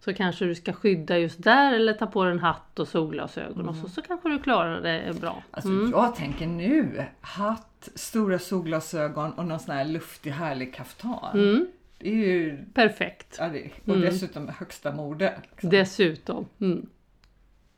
[0.00, 3.68] Så kanske du ska skydda just där eller ta på dig en hatt och solglasögon
[3.68, 5.42] och så, så kanske du klarar det bra.
[5.50, 11.30] Alltså jag tänker nu, hatt, stora solglasögon och någon sån här luftig härlig kaftan.
[11.34, 11.66] Mm.
[11.98, 13.36] Det är ju, Perfekt.
[13.38, 15.34] ja, det, och dessutom högsta mode.
[15.50, 15.70] Liksom.
[15.70, 16.46] Dessutom.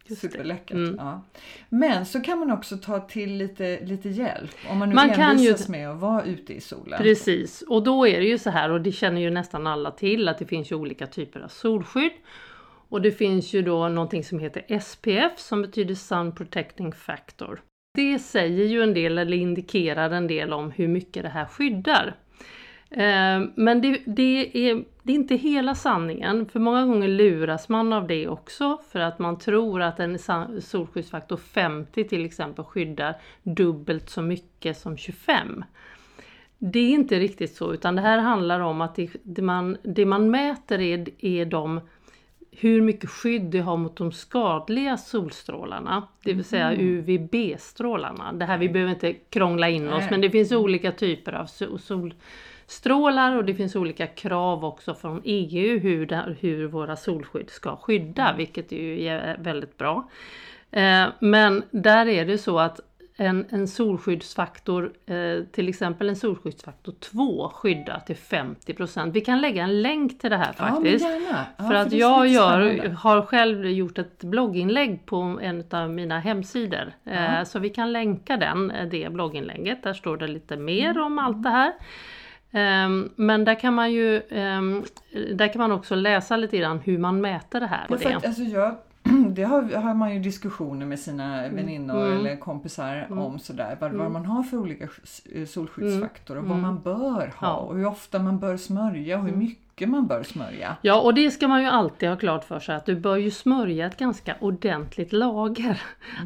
[0.07, 0.21] Just.
[0.21, 0.75] Superläckert.
[0.77, 0.95] Mm.
[0.99, 1.23] Ja.
[1.69, 5.19] Men så kan man också ta till lite, lite hjälp om man nu Man kan
[5.39, 6.99] ju- envisas med att vara ute i solen.
[7.03, 10.29] Precis, och då är det ju så här och det känner ju nästan alla till
[10.29, 12.13] att det finns ju olika typer av solskydd.
[12.89, 17.63] Och det finns ju då någonting som heter SPF som betyder Sun Protecting Factor.
[17.95, 22.15] Det säger ju en del eller indikerar en del om hur mycket det här skyddar.
[22.97, 27.93] Eh, Men det, det, är, det är inte hela sanningen, för många gånger luras man
[27.93, 30.19] av det också för att man tror att en
[30.61, 35.65] solskyddsfaktor 50 till exempel skyddar dubbelt så mycket som 25.
[36.59, 40.07] Det är inte riktigt så utan det här handlar om att det, det, man, det
[40.07, 41.81] man mäter är, är de,
[42.51, 46.03] hur mycket skydd det har mot de skadliga solstrålarna.
[46.25, 48.33] Det vill säga UVB-strålarna.
[48.33, 52.15] Det här vi behöver inte krångla in oss men det finns olika typer av sol-
[52.67, 57.77] solstrålar och det finns olika krav också från EU hur, det, hur våra solskydd ska
[57.77, 60.09] skydda vilket ju är väldigt bra.
[60.71, 62.81] Eh, Men där är det så att
[63.17, 69.63] en, en solskyddsfaktor, eh, till exempel en solskyddsfaktor 2 skyddar till 50% Vi kan lägga
[69.63, 71.05] en länk till det här Ja, faktiskt.
[71.05, 71.45] gärna.
[71.59, 76.21] Ja, för att är jag gör, har själv gjort ett blogginlägg på en av mina
[76.21, 76.93] hemsidor.
[77.05, 79.83] Eh, Så vi kan länka den, eh, det blogginlägget.
[79.83, 81.03] Där står det lite mer Mm.
[81.03, 81.73] om allt det här.
[82.55, 84.85] Ehm, Men där kan man ju ehm,
[85.35, 87.87] där kan man också läsa lite grann hur man mäter det här.
[87.89, 88.15] Och det.
[88.15, 88.75] alltså jag,
[89.35, 91.57] det har, har man ju diskussioner med sina Mm.
[91.57, 93.77] väninnor eller kompisar om sådär.
[93.81, 97.59] Vad, vad man har för olika sk- solskyddsfaktorer och vad man bör ha Mm.
[97.59, 97.69] Mm.
[97.69, 100.77] och hur ofta man bör smörja och hur mycket man bör smörja.
[100.83, 103.31] Ja, och det ska man ju alltid ha klart för sig att du bör ju
[103.31, 105.83] smörja ett ganska ordentligt lager.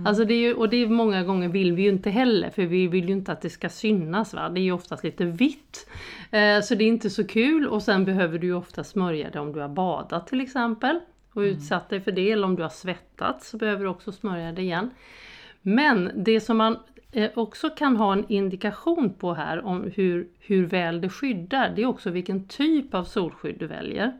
[0.06, 2.62] Alltså det är ju, och det är många gånger vill vi ju inte heller för
[2.62, 4.34] vi vill ju inte att det ska synas.
[4.34, 4.48] Va?
[4.48, 5.88] Det är ju oftast lite vitt.
[6.30, 9.40] Eh, så det är inte så kul och sen behöver du ju ofta smörja det
[9.40, 11.00] om du har badat till exempel
[11.38, 14.52] och utsatt dig för det eller om du har svettats så behöver du också smörja
[14.52, 14.90] det igen.
[15.62, 16.78] Men det som man
[17.12, 21.82] eh, också kan ha en indikation på här om hur, hur väl det skyddar, det
[21.82, 24.12] är också vilken typ av solskydd du väljer.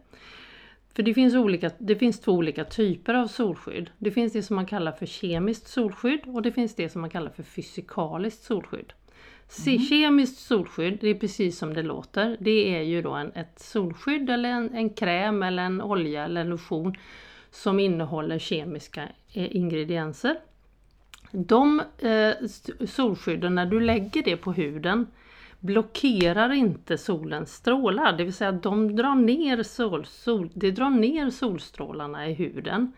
[0.94, 3.90] För det finns, olika, det finns två olika typer av solskydd.
[3.98, 7.10] Det finns det som man kallar för kemiskt solskydd och det finns det som man
[7.10, 8.92] kallar för fysikaliskt solskydd.
[9.48, 12.36] Se, Kemiskt solskydd, det är precis som det låter.
[12.40, 16.40] Det är ju då en, ett solskydd eller en, en kräm eller en olja eller
[16.40, 16.94] en lotion
[17.50, 20.36] som innehåller kemiska eh, ingredienser.
[21.30, 22.46] De eh,
[22.86, 25.06] solskydden, när du lägger det på huden,
[25.60, 28.12] blockerar inte solens strålar.
[28.12, 32.92] Det vill säga att de drar ner, sol, sol, det drar ner solstrålarna i huden.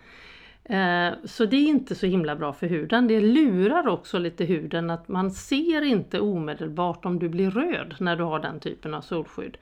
[0.70, 3.08] Eh, så det är inte så himla bra för huden.
[3.08, 8.16] Det lurar också lite huden att man ser inte omedelbart om du blir röd när
[8.16, 9.58] du har den typen av solskydd.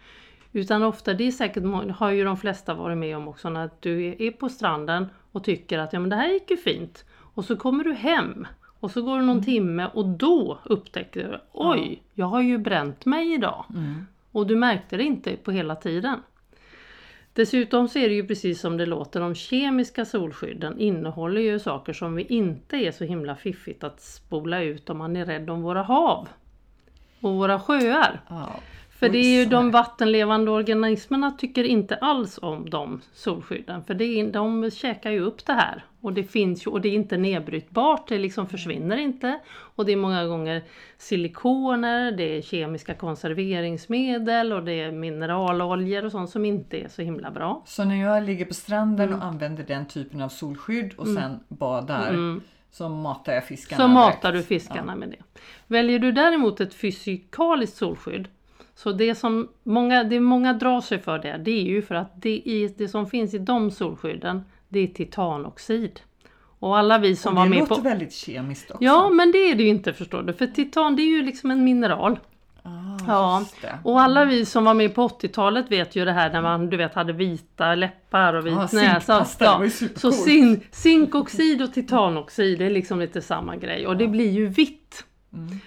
[0.53, 1.63] Utan ofta, det är säkert,
[1.97, 5.79] har ju de flesta varit med om också, när du är på stranden och tycker
[5.79, 7.05] att ja men det här gick ju fint.
[7.35, 8.47] Och så kommer du hem
[8.81, 9.45] och så går det någon Mm.
[9.45, 13.65] timme och då upptäcker du, oj, jag har ju bränt mig idag.
[14.33, 16.19] Och du märkte det inte på hela tiden.
[17.39, 21.93] Dessutom så är det ju precis som det låter, de kemiska solskydden innehåller ju saker
[21.93, 25.63] som vi inte är så himla fiffigt att spola ut om man är rädd om
[25.63, 26.29] våra hav
[27.21, 28.21] och våra sjöar.
[28.29, 28.49] Ja.
[28.99, 33.85] För det är ju de vattenlevande organismerna tycker inte alls om de solskydden.
[33.85, 35.85] För det är, de käkar ju upp det här.
[36.01, 39.39] Och det finns ju, och det är inte nedbrytbart, det liksom försvinner inte.
[39.49, 40.63] Och det är många gånger
[40.99, 47.03] silikoner, det är kemiska konserveringsmedel och det är mineraloljor och sånt som inte är så
[47.03, 47.63] himla bra.
[47.67, 49.21] Så när jag ligger på stranden Mm.
[49.21, 53.95] och använder den typen av solskydd och sen badar så matar jag fiskarna Så direkt.
[54.17, 55.41] matar du fiskarna med det.
[55.67, 58.29] Väljer du däremot ett fysikaliskt solskydd
[58.79, 62.23] så det som många, det många drar sig för det, det är ju för att
[62.23, 66.01] det, i, det som finns i de solskydden det är titanoxid.
[66.59, 67.81] Och alla vi som Och var det med låter på...
[67.81, 68.85] väldigt kemiskt också.
[68.85, 71.51] Ja men det är det ju inte förstår du, för titan det är ju liksom
[71.51, 72.19] en mineral.
[72.63, 72.71] ah,
[73.07, 73.79] Ja, det.
[73.85, 76.77] och alla vi som var med på 80-talet vet ju det här när man du
[76.77, 79.27] vet hade vita läppar och vit Ja, näsa.
[79.59, 84.09] det ju så zin, zinkoxid och titanoxid det är liksom lite samma grej och det
[84.09, 85.05] blir ju vitt.
[85.33, 85.59] Mm.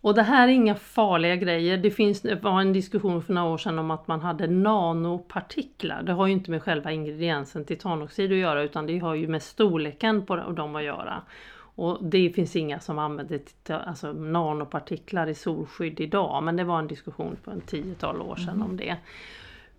[0.00, 1.76] Och det här är inga farliga grejer.
[1.76, 6.02] Det finns, det var en diskussion för några år sedan om att man hade nanopartiklar.
[6.02, 9.42] Det har ju inte med själva ingrediensen titanoxid att göra utan det har ju med
[9.42, 11.22] storleken på dem att göra.
[11.74, 16.88] Och det finns inga som använder alltså nanopartiklar i solskydd idag men det var en
[16.88, 18.96] diskussion för en tiotal år sedan om det.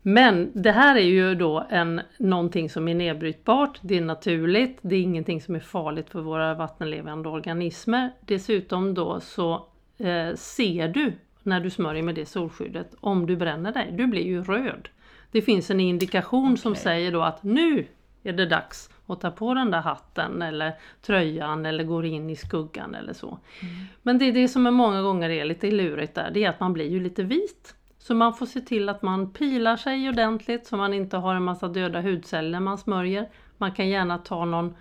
[0.02, 4.96] Men det här är ju då en, någonting som är nedbrytbart, det är naturligt, det
[4.96, 8.12] är ingenting som är farligt för våra vattenlevande organismer.
[8.22, 9.66] Dessutom då så
[10.00, 14.24] eh, ser du när du smörjer med det solskyddet om du bränner dig, du blir
[14.24, 14.90] ju röd.
[15.32, 16.84] Det finns en indikation som Okej.
[16.84, 17.88] säger då att nu
[18.24, 22.36] är det dags att ta på den där hatten eller tröjan eller går in i
[22.36, 23.40] skuggan eller så.
[24.02, 26.60] Men det är det som är många gånger är lite lurigt där, det är att
[26.60, 27.76] man blir ju lite vit.
[27.98, 31.44] Så man får se till att man pilar sig ordentligt så man inte har en
[31.44, 33.30] massa döda hudceller man smörjer.
[33.58, 34.76] Man kan gärna ta någon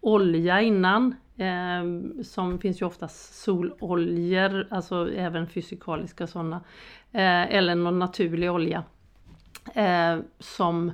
[0.00, 1.14] olja innan.
[1.38, 1.84] Eh,
[2.22, 6.56] som finns ju oftast sololjor, alltså även fysikaliska sådana.
[7.12, 8.84] Eh, eller någon naturlig olja.
[9.74, 10.92] Eh, som,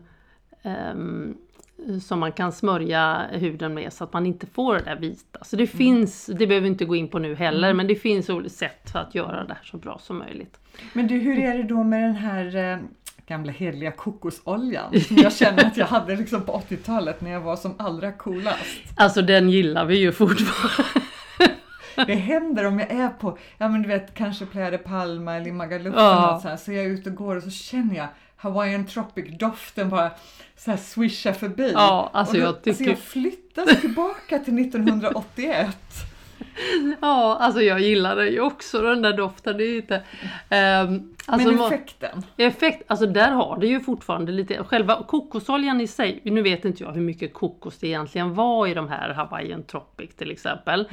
[0.62, 1.36] ehm,
[2.02, 5.44] som man kan smörja huden med så att man inte får det där vita.
[5.44, 8.30] Så det finns, det behöver vi inte gå in på nu heller, men det finns
[8.30, 10.58] olika sätt för att göra det här så bra som möjligt.
[10.92, 12.78] Men du, hur är det då med den här eh,
[13.26, 15.00] gamla heliga kokosoljan?
[15.08, 18.64] Som jag känner att jag hade liksom på 80-talet när jag var som allra coolast.
[18.96, 20.90] Alltså den gillar vi ju fortfarande.
[22.06, 25.52] Det händer om jag är på, ja men du vet kanske Playa de Palma eller
[25.52, 26.38] Magaluf Ja.
[26.42, 28.06] så, här, så är jag ute och går och så känner jag
[28.36, 30.10] Hawaiian Tropic doften bara
[30.56, 31.70] så här swishar förbi.
[31.74, 35.76] Ja, alltså och då, jag tycker- Alltså jag flyttas tillbaka till 1981.
[37.00, 39.56] Ja, alltså jag gillar det ju också den där doften.
[39.56, 40.02] Det är inte,
[40.48, 42.22] ehm, alltså, Men effekten?
[42.36, 46.82] Effekt, alltså där har det ju fortfarande lite, själva kokosoljan i sig, nu vet inte
[46.82, 50.88] jag hur mycket kokos det egentligen var i de här Hawaiian Tropic till exempel.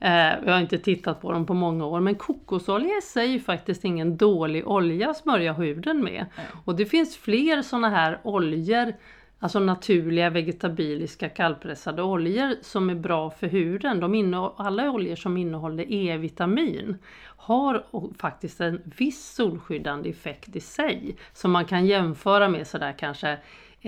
[0.00, 3.38] Eh, jag har inte tittat på dem på många år, men kokosolja i sig är
[3.38, 6.26] faktiskt ingen dålig olja att smörja huden med.
[6.64, 8.92] Och det finns fler sådana här oljor,
[9.38, 14.00] alltså naturliga vegetabiliska kallpressade oljor som är bra för huden.
[14.00, 16.98] De alla oljor som innehåller E-vitamin
[17.36, 17.84] har
[18.18, 21.16] faktiskt en viss solskyddande effekt i sig.
[21.32, 23.38] Som man kan jämföra med sådär kanske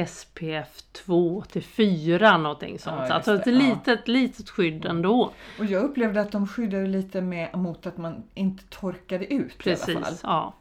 [0.06, 3.02] SPF 2 till 4 någonting sånt.
[3.08, 3.58] Ja, alltså ett det, ja.
[3.58, 5.32] litet, litet skydd ändå.
[5.58, 9.70] Och jag upplevde att de skyddade lite med, mot att man inte torkade ut i
[9.70, 9.94] alla fall.
[9.94, 10.54] Precis, ja.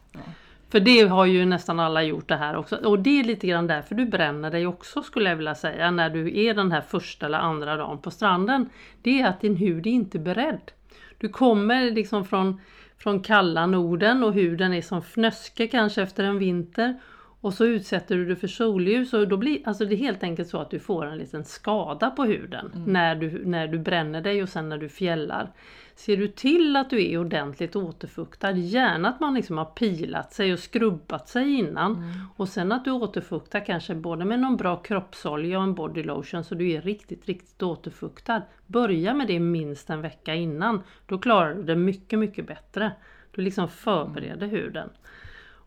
[0.69, 2.75] För det har ju nästan alla gjort det här också.
[2.75, 5.91] Och det är lite grann därför du bränner dig också skulle jag vilja säga.
[5.91, 8.69] När du är den här första eller andra dagen på stranden.
[9.01, 10.71] Det är att din hud är inte beredd.
[11.17, 12.61] Du kommer liksom från,
[12.97, 16.99] från kalla Norden och huden är som fnöske kanske efter en vinter.
[17.41, 20.49] Och så utsätter du dig för solljus och då blir alltså det är helt enkelt
[20.49, 24.43] så att du får en liten skada på huden när, du, när du bränner dig
[24.43, 25.51] och sen när du fjällar.
[25.95, 30.53] Ser du till att du är ordentligt återfuktad, gärna att man liksom har pilat sig
[30.53, 32.03] och skrubbat sig innan
[32.37, 36.43] och sen att du återfuktar kanske både med någon bra kroppsolja och en body lotion
[36.43, 38.41] så du är riktigt, riktigt återfuktad.
[38.67, 42.91] Börja med det minst en vecka innan, då klarar du det mycket, mycket bättre.
[43.31, 44.89] Du liksom förbereder huden.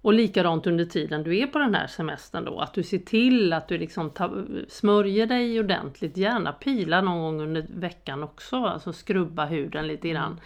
[0.03, 3.53] Och likadant under tiden du är på den här semestern då, att du ser till
[3.53, 4.31] att du liksom ta,
[4.69, 10.33] smörjer dig ordentligt, gärna pila någon gång under veckan också, alltså skrubba huden lite grann.
[10.33, 10.41] Mm.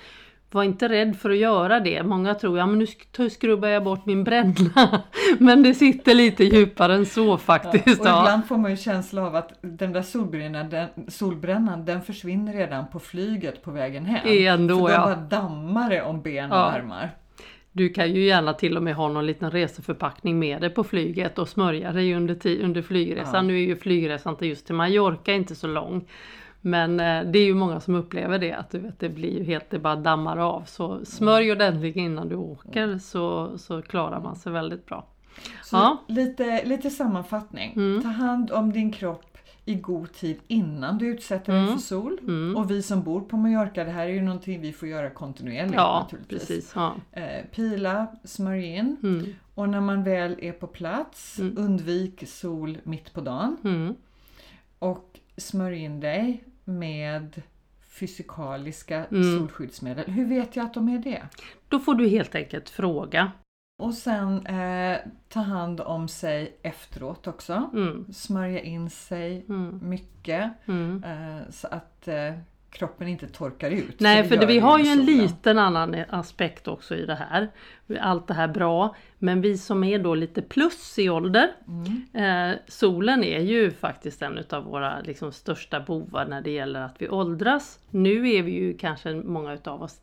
[0.50, 2.02] Var inte rädd för att göra det.
[2.02, 2.86] Många tror, ja men nu
[3.30, 5.02] skrubbar jag bort min bränna.
[5.38, 7.86] men det sitter lite djupare än så faktiskt.
[7.86, 8.22] Ja, och ja.
[8.22, 12.86] ibland får man ju känsla av att den där solbrännan den, solbrännan, den försvinner redan
[12.86, 14.20] på flyget på vägen hem.
[14.24, 15.00] Ändå, för då ja.
[15.00, 17.10] bara dammar det om ben och armar.
[17.72, 21.38] Du kan ju gärna till och med ha någon liten reseförpackning med dig på flyget
[21.38, 23.34] och smörja dig under, under flygresan.
[23.34, 23.42] Ja.
[23.42, 26.08] Nu är ju flygresan till just till Mallorca inte så lång.
[26.60, 29.44] Men eh, det är ju många som upplever det att du vet, det blir ju
[29.44, 30.62] helt, det bara dammar av.
[30.66, 35.06] Så smörj ordentligt innan du åker så, så klarar man sig väldigt bra.
[35.62, 36.04] Så ja.
[36.08, 37.72] lite, lite sammanfattning.
[37.76, 38.02] Mm.
[38.02, 39.31] Ta hand om din kropp
[39.64, 41.74] i god tid innan du utsätter dig mm.
[41.74, 42.18] för sol.
[42.22, 42.56] Mm.
[42.56, 45.74] Och vi som bor på Mallorca, det här är ju någonting vi får göra kontinuerligt
[45.74, 46.48] ja, naturligtvis.
[46.48, 46.94] Precis, ja.
[47.12, 49.26] eh, pila, smörj in mm.
[49.54, 51.58] och när man väl är på plats, mm.
[51.58, 53.56] undvik sol mitt på dagen.
[53.64, 53.94] Mm.
[54.78, 57.42] Och smörj in dig med
[57.88, 59.38] fysikaliska mm.
[59.38, 60.10] solskyddsmedel.
[60.10, 61.22] Hur vet jag att de är det?
[61.68, 63.32] Då får du helt enkelt fråga
[63.82, 67.70] och sen eh, ta hand om sig efteråt också.
[67.72, 68.06] Mm.
[68.12, 69.80] Smörja in sig mm.
[69.82, 71.04] mycket mm.
[71.04, 72.32] eh, så att eh,
[72.70, 74.00] kroppen inte torkar ut.
[74.00, 77.50] Nej, för, för det, vi har ju en liten annan aspekt också i det här.
[78.00, 78.96] Allt det här bra.
[79.18, 81.50] Men vi som är då lite plus i ålder.
[81.68, 82.50] Mm.
[82.52, 86.96] Eh, solen är ju faktiskt en av våra liksom, största bovar när det gäller att
[86.98, 87.78] vi åldras.
[87.90, 90.00] Nu är vi ju kanske många utav oss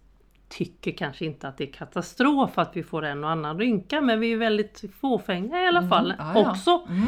[0.49, 4.19] tycker kanske inte att det är katastrof att vi får en och annan rynka men
[4.19, 5.89] vi är väldigt fåfänga i alla mm.
[5.89, 6.49] fall ja.
[6.49, 6.85] också.
[6.89, 7.07] Mm.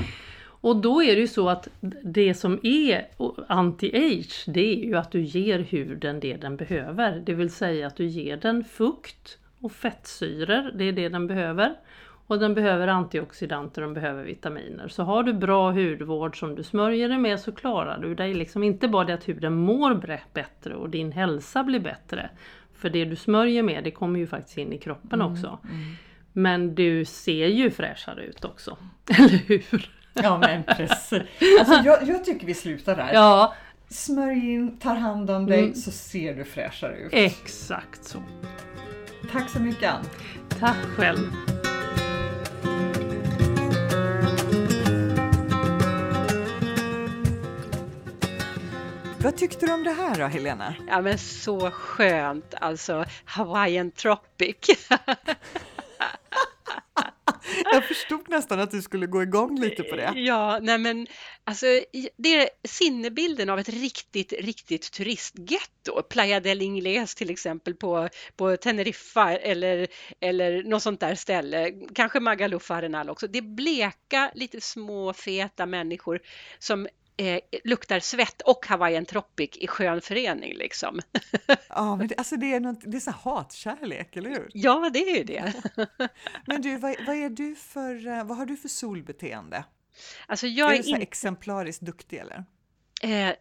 [0.62, 1.68] Och då är det ju så att
[2.04, 3.08] det som är
[3.48, 7.24] anti-age det är ju att du ger huden det den behöver.
[7.26, 11.76] Det vill säga att du ger den fukt och fettsyror, det är det den behöver.
[12.28, 14.88] Och den behöver antioxidanter och den behöver vitaminer.
[14.88, 18.64] Så har du bra hudvård som du smörjer dig med så klarar du dig liksom
[18.64, 22.30] inte bara det att huden mår bättre och din hälsa blir bättre.
[22.82, 25.60] För det du smörjer med det kommer ju faktiskt in i kroppen mm, också.
[25.64, 25.96] Mm.
[26.34, 28.78] Men du ser ju fräschare ut också.
[29.18, 29.92] Eller hur?
[30.14, 31.22] Ja men precis.
[31.60, 33.14] Alltså, jag, jag tycker vi slutar där.
[33.14, 33.54] Ja.
[33.90, 35.76] Smörj in, tar hand om dig mm.
[35.76, 37.10] så ser du fräschare ut.
[37.14, 38.24] Exakt så.
[39.32, 40.06] Tack så mycket Ann.
[40.60, 41.32] Tack själv.
[49.24, 50.76] Vad tyckte du om det här då Helena?
[50.88, 54.56] Ja men så skönt alltså Hawaiian Tropic.
[57.72, 60.14] Jag förstod nästan att du skulle gå igång lite på det.
[60.16, 61.08] Ja, nej men
[61.44, 61.66] alltså
[62.18, 66.02] det är sinnebilden av ett riktigt, riktigt turistgetto.
[66.10, 69.88] Playa del Ingles till exempel på, på Teneriffa eller,
[70.20, 71.72] eller något sånt där ställe.
[71.96, 73.28] Kanske Magaluf Arenal också.
[73.28, 76.20] Det är bleka, lite små feta människor
[76.60, 76.88] som
[77.22, 81.00] eh, luktar svett och Hawaiian Tropic i skön förening liksom.
[81.70, 84.50] Ja, men det, alltså det är, något, det är så hatkärlek, eller hur?
[84.54, 85.54] Ja, det är ju det.
[86.48, 89.64] men du, vad, vad, är du för, eh, vad har du för solbeteende?
[90.28, 91.02] Alltså jag är du så in...
[91.02, 92.46] exemplariskt duktig eller?
[93.04, 93.34] Eh,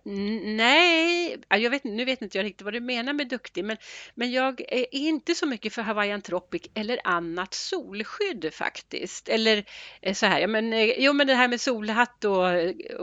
[0.44, 3.76] nej, jag vet, nu vet inte jag riktigt vad du menar med duktig, men,
[4.14, 9.28] men jag eh, är inte så mycket för Hawaiian Tropic eller annat solskydd faktiskt.
[9.28, 9.64] Eller
[10.02, 12.46] eh, så här, ja, men, eh, jo men det här med solhatt och,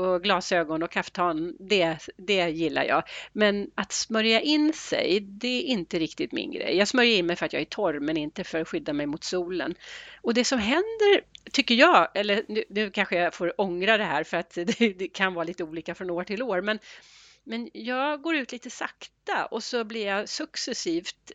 [0.05, 3.03] och glasögon och kaftan, det, det gillar jag.
[3.33, 6.77] Men att smörja in sig, det är inte riktigt min grej.
[6.77, 9.05] Jag smörjer in mig för att jag är torr, men inte för att skydda mig
[9.05, 9.75] mot solen.
[10.21, 11.21] Och det som händer,
[11.51, 15.07] tycker jag, eller nu, nu kanske jag får ångra det här för att det, det,
[15.07, 16.79] kan vara lite olika från år till år, men,
[17.43, 21.31] men jag går ut lite sakta och så blir jag successivt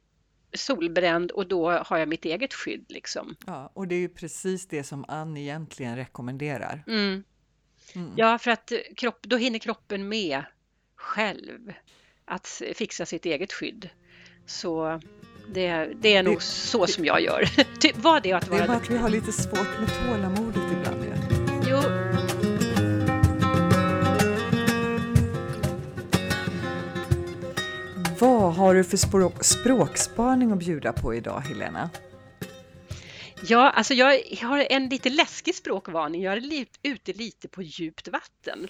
[0.55, 2.85] solbränd och då har jag mitt eget skydd.
[2.89, 3.37] Liksom.
[3.47, 6.85] Ja, och det är ju precis det som Ann egentligen rekommenderar.
[6.87, 7.25] Mm.
[7.95, 8.13] Mm.
[8.17, 10.43] Ja, för att kropp, då hinner kroppen med
[10.97, 11.73] själv
[12.25, 13.89] att fixa sitt eget skydd.
[14.47, 15.01] Så
[15.47, 17.45] det, det är nog det, så som jag gör.
[17.79, 20.63] Typ, var det att vara Det är bara att vi har lite svårt med tålamodet
[20.73, 21.05] ibland.
[21.05, 21.39] Ja.
[21.69, 21.79] Jo.
[28.19, 31.91] Vad har du för språk, språkspaning att bjuda på idag, Helena?
[33.45, 36.23] Ja, alltså jag har en lite läskig språkvarning.
[36.23, 38.69] Jag är ute lite på djupt vatten.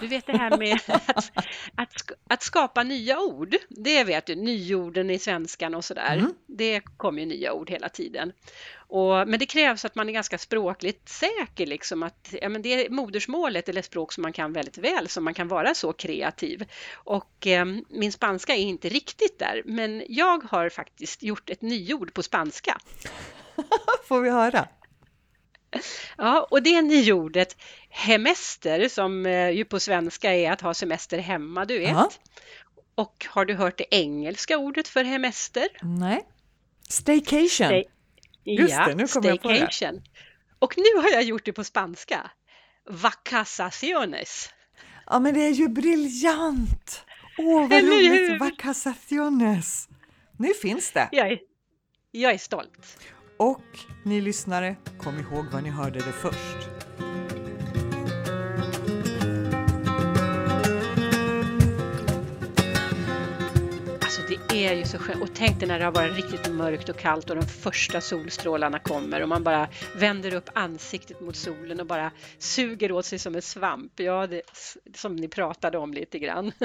[0.00, 1.32] Du vet det här med att,
[1.74, 3.56] att, att skapa nya ord.
[3.68, 6.16] Det vet du, nyorden i svenskan och sådär.
[6.16, 6.34] Mm.
[6.46, 8.32] Det kommer ju nya ord hela tiden.
[8.74, 12.86] Och, men det krävs att man är ganska språkligt säker, liksom att ja, men det
[12.86, 16.64] är modersmålet eller språk som man kan väldigt väl, som man kan vara så kreativ.
[16.94, 22.14] Och eh, min spanska är inte riktigt där, men jag har faktiskt gjort ett nyord
[22.14, 22.78] på spanska.
[24.08, 24.68] Får vi höra?
[26.16, 27.56] Ja, och det nyordet
[27.90, 31.90] hemester som eh, ju på svenska är att ha semester hemma, du vet.
[31.90, 32.10] Ja.
[32.94, 35.68] Och har du hört det engelska ordet för hemester?
[35.82, 36.22] Nej.
[36.88, 37.66] Staycation.
[37.68, 37.84] Stay-
[38.44, 40.02] Just ja, det, nu kom jag på det.
[40.58, 42.30] Och nu har jag gjort det på spanska.
[42.90, 44.50] Vacaciones.
[45.06, 47.04] Ja, men det är ju briljant!
[47.38, 48.12] Åh, vad Eller roligt!
[48.12, 48.38] hur?
[48.38, 49.88] Vacaciones!
[50.38, 51.08] Nu finns det!
[51.12, 51.38] Jag är,
[52.10, 52.98] jag är stolt.
[53.42, 56.81] Och ni lyssnare, kom ihåg var ni hörde det först.
[64.52, 65.22] Är ju så skönt.
[65.22, 68.78] Och tänk dig när det har varit riktigt mörkt och kallt och de första solstrålarna
[68.78, 73.34] kommer och man bara vänder upp ansiktet mot solen och bara suger åt sig som
[73.34, 73.92] en svamp.
[74.00, 74.42] Ja, det,
[74.94, 76.52] som ni pratade om lite grann.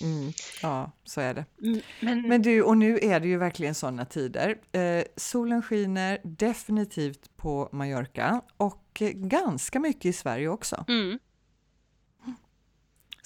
[0.00, 0.32] Mm,
[0.62, 1.44] ja, så är det.
[2.00, 4.56] Men, Men du, och nu är det ju verkligen sådana tider.
[4.72, 10.84] Eh, solen skiner definitivt på Mallorca och eh, ganska mycket i Sverige också.
[10.88, 11.18] mm,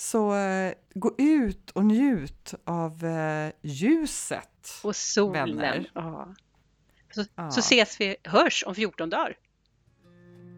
[0.02, 4.80] Så eh, gå ut och njut av eh, ljuset.
[4.84, 5.56] och solen.
[5.56, 5.90] Vänner.
[5.94, 6.34] Ja.
[7.14, 7.50] Så, Ja.
[7.50, 9.36] så ses vi, hörs om 14 dagar.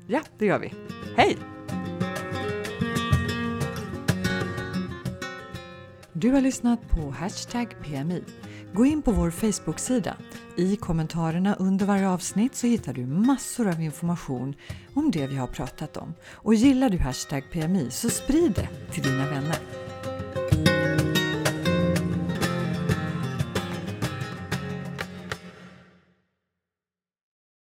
[0.08, 0.72] Ja, det gör vi.
[1.16, 1.38] Hej!
[6.12, 8.24] Du har lyssnat på Hashtag PMI.
[8.76, 10.16] Gå in på vår Facebook-sida.
[10.56, 14.54] I kommentarerna under varje avsnitt så hittar du massor av information
[14.94, 16.14] om det vi har pratat om.
[16.32, 19.56] Och gillar du Hashtag PMI så sprid det till dina vänner.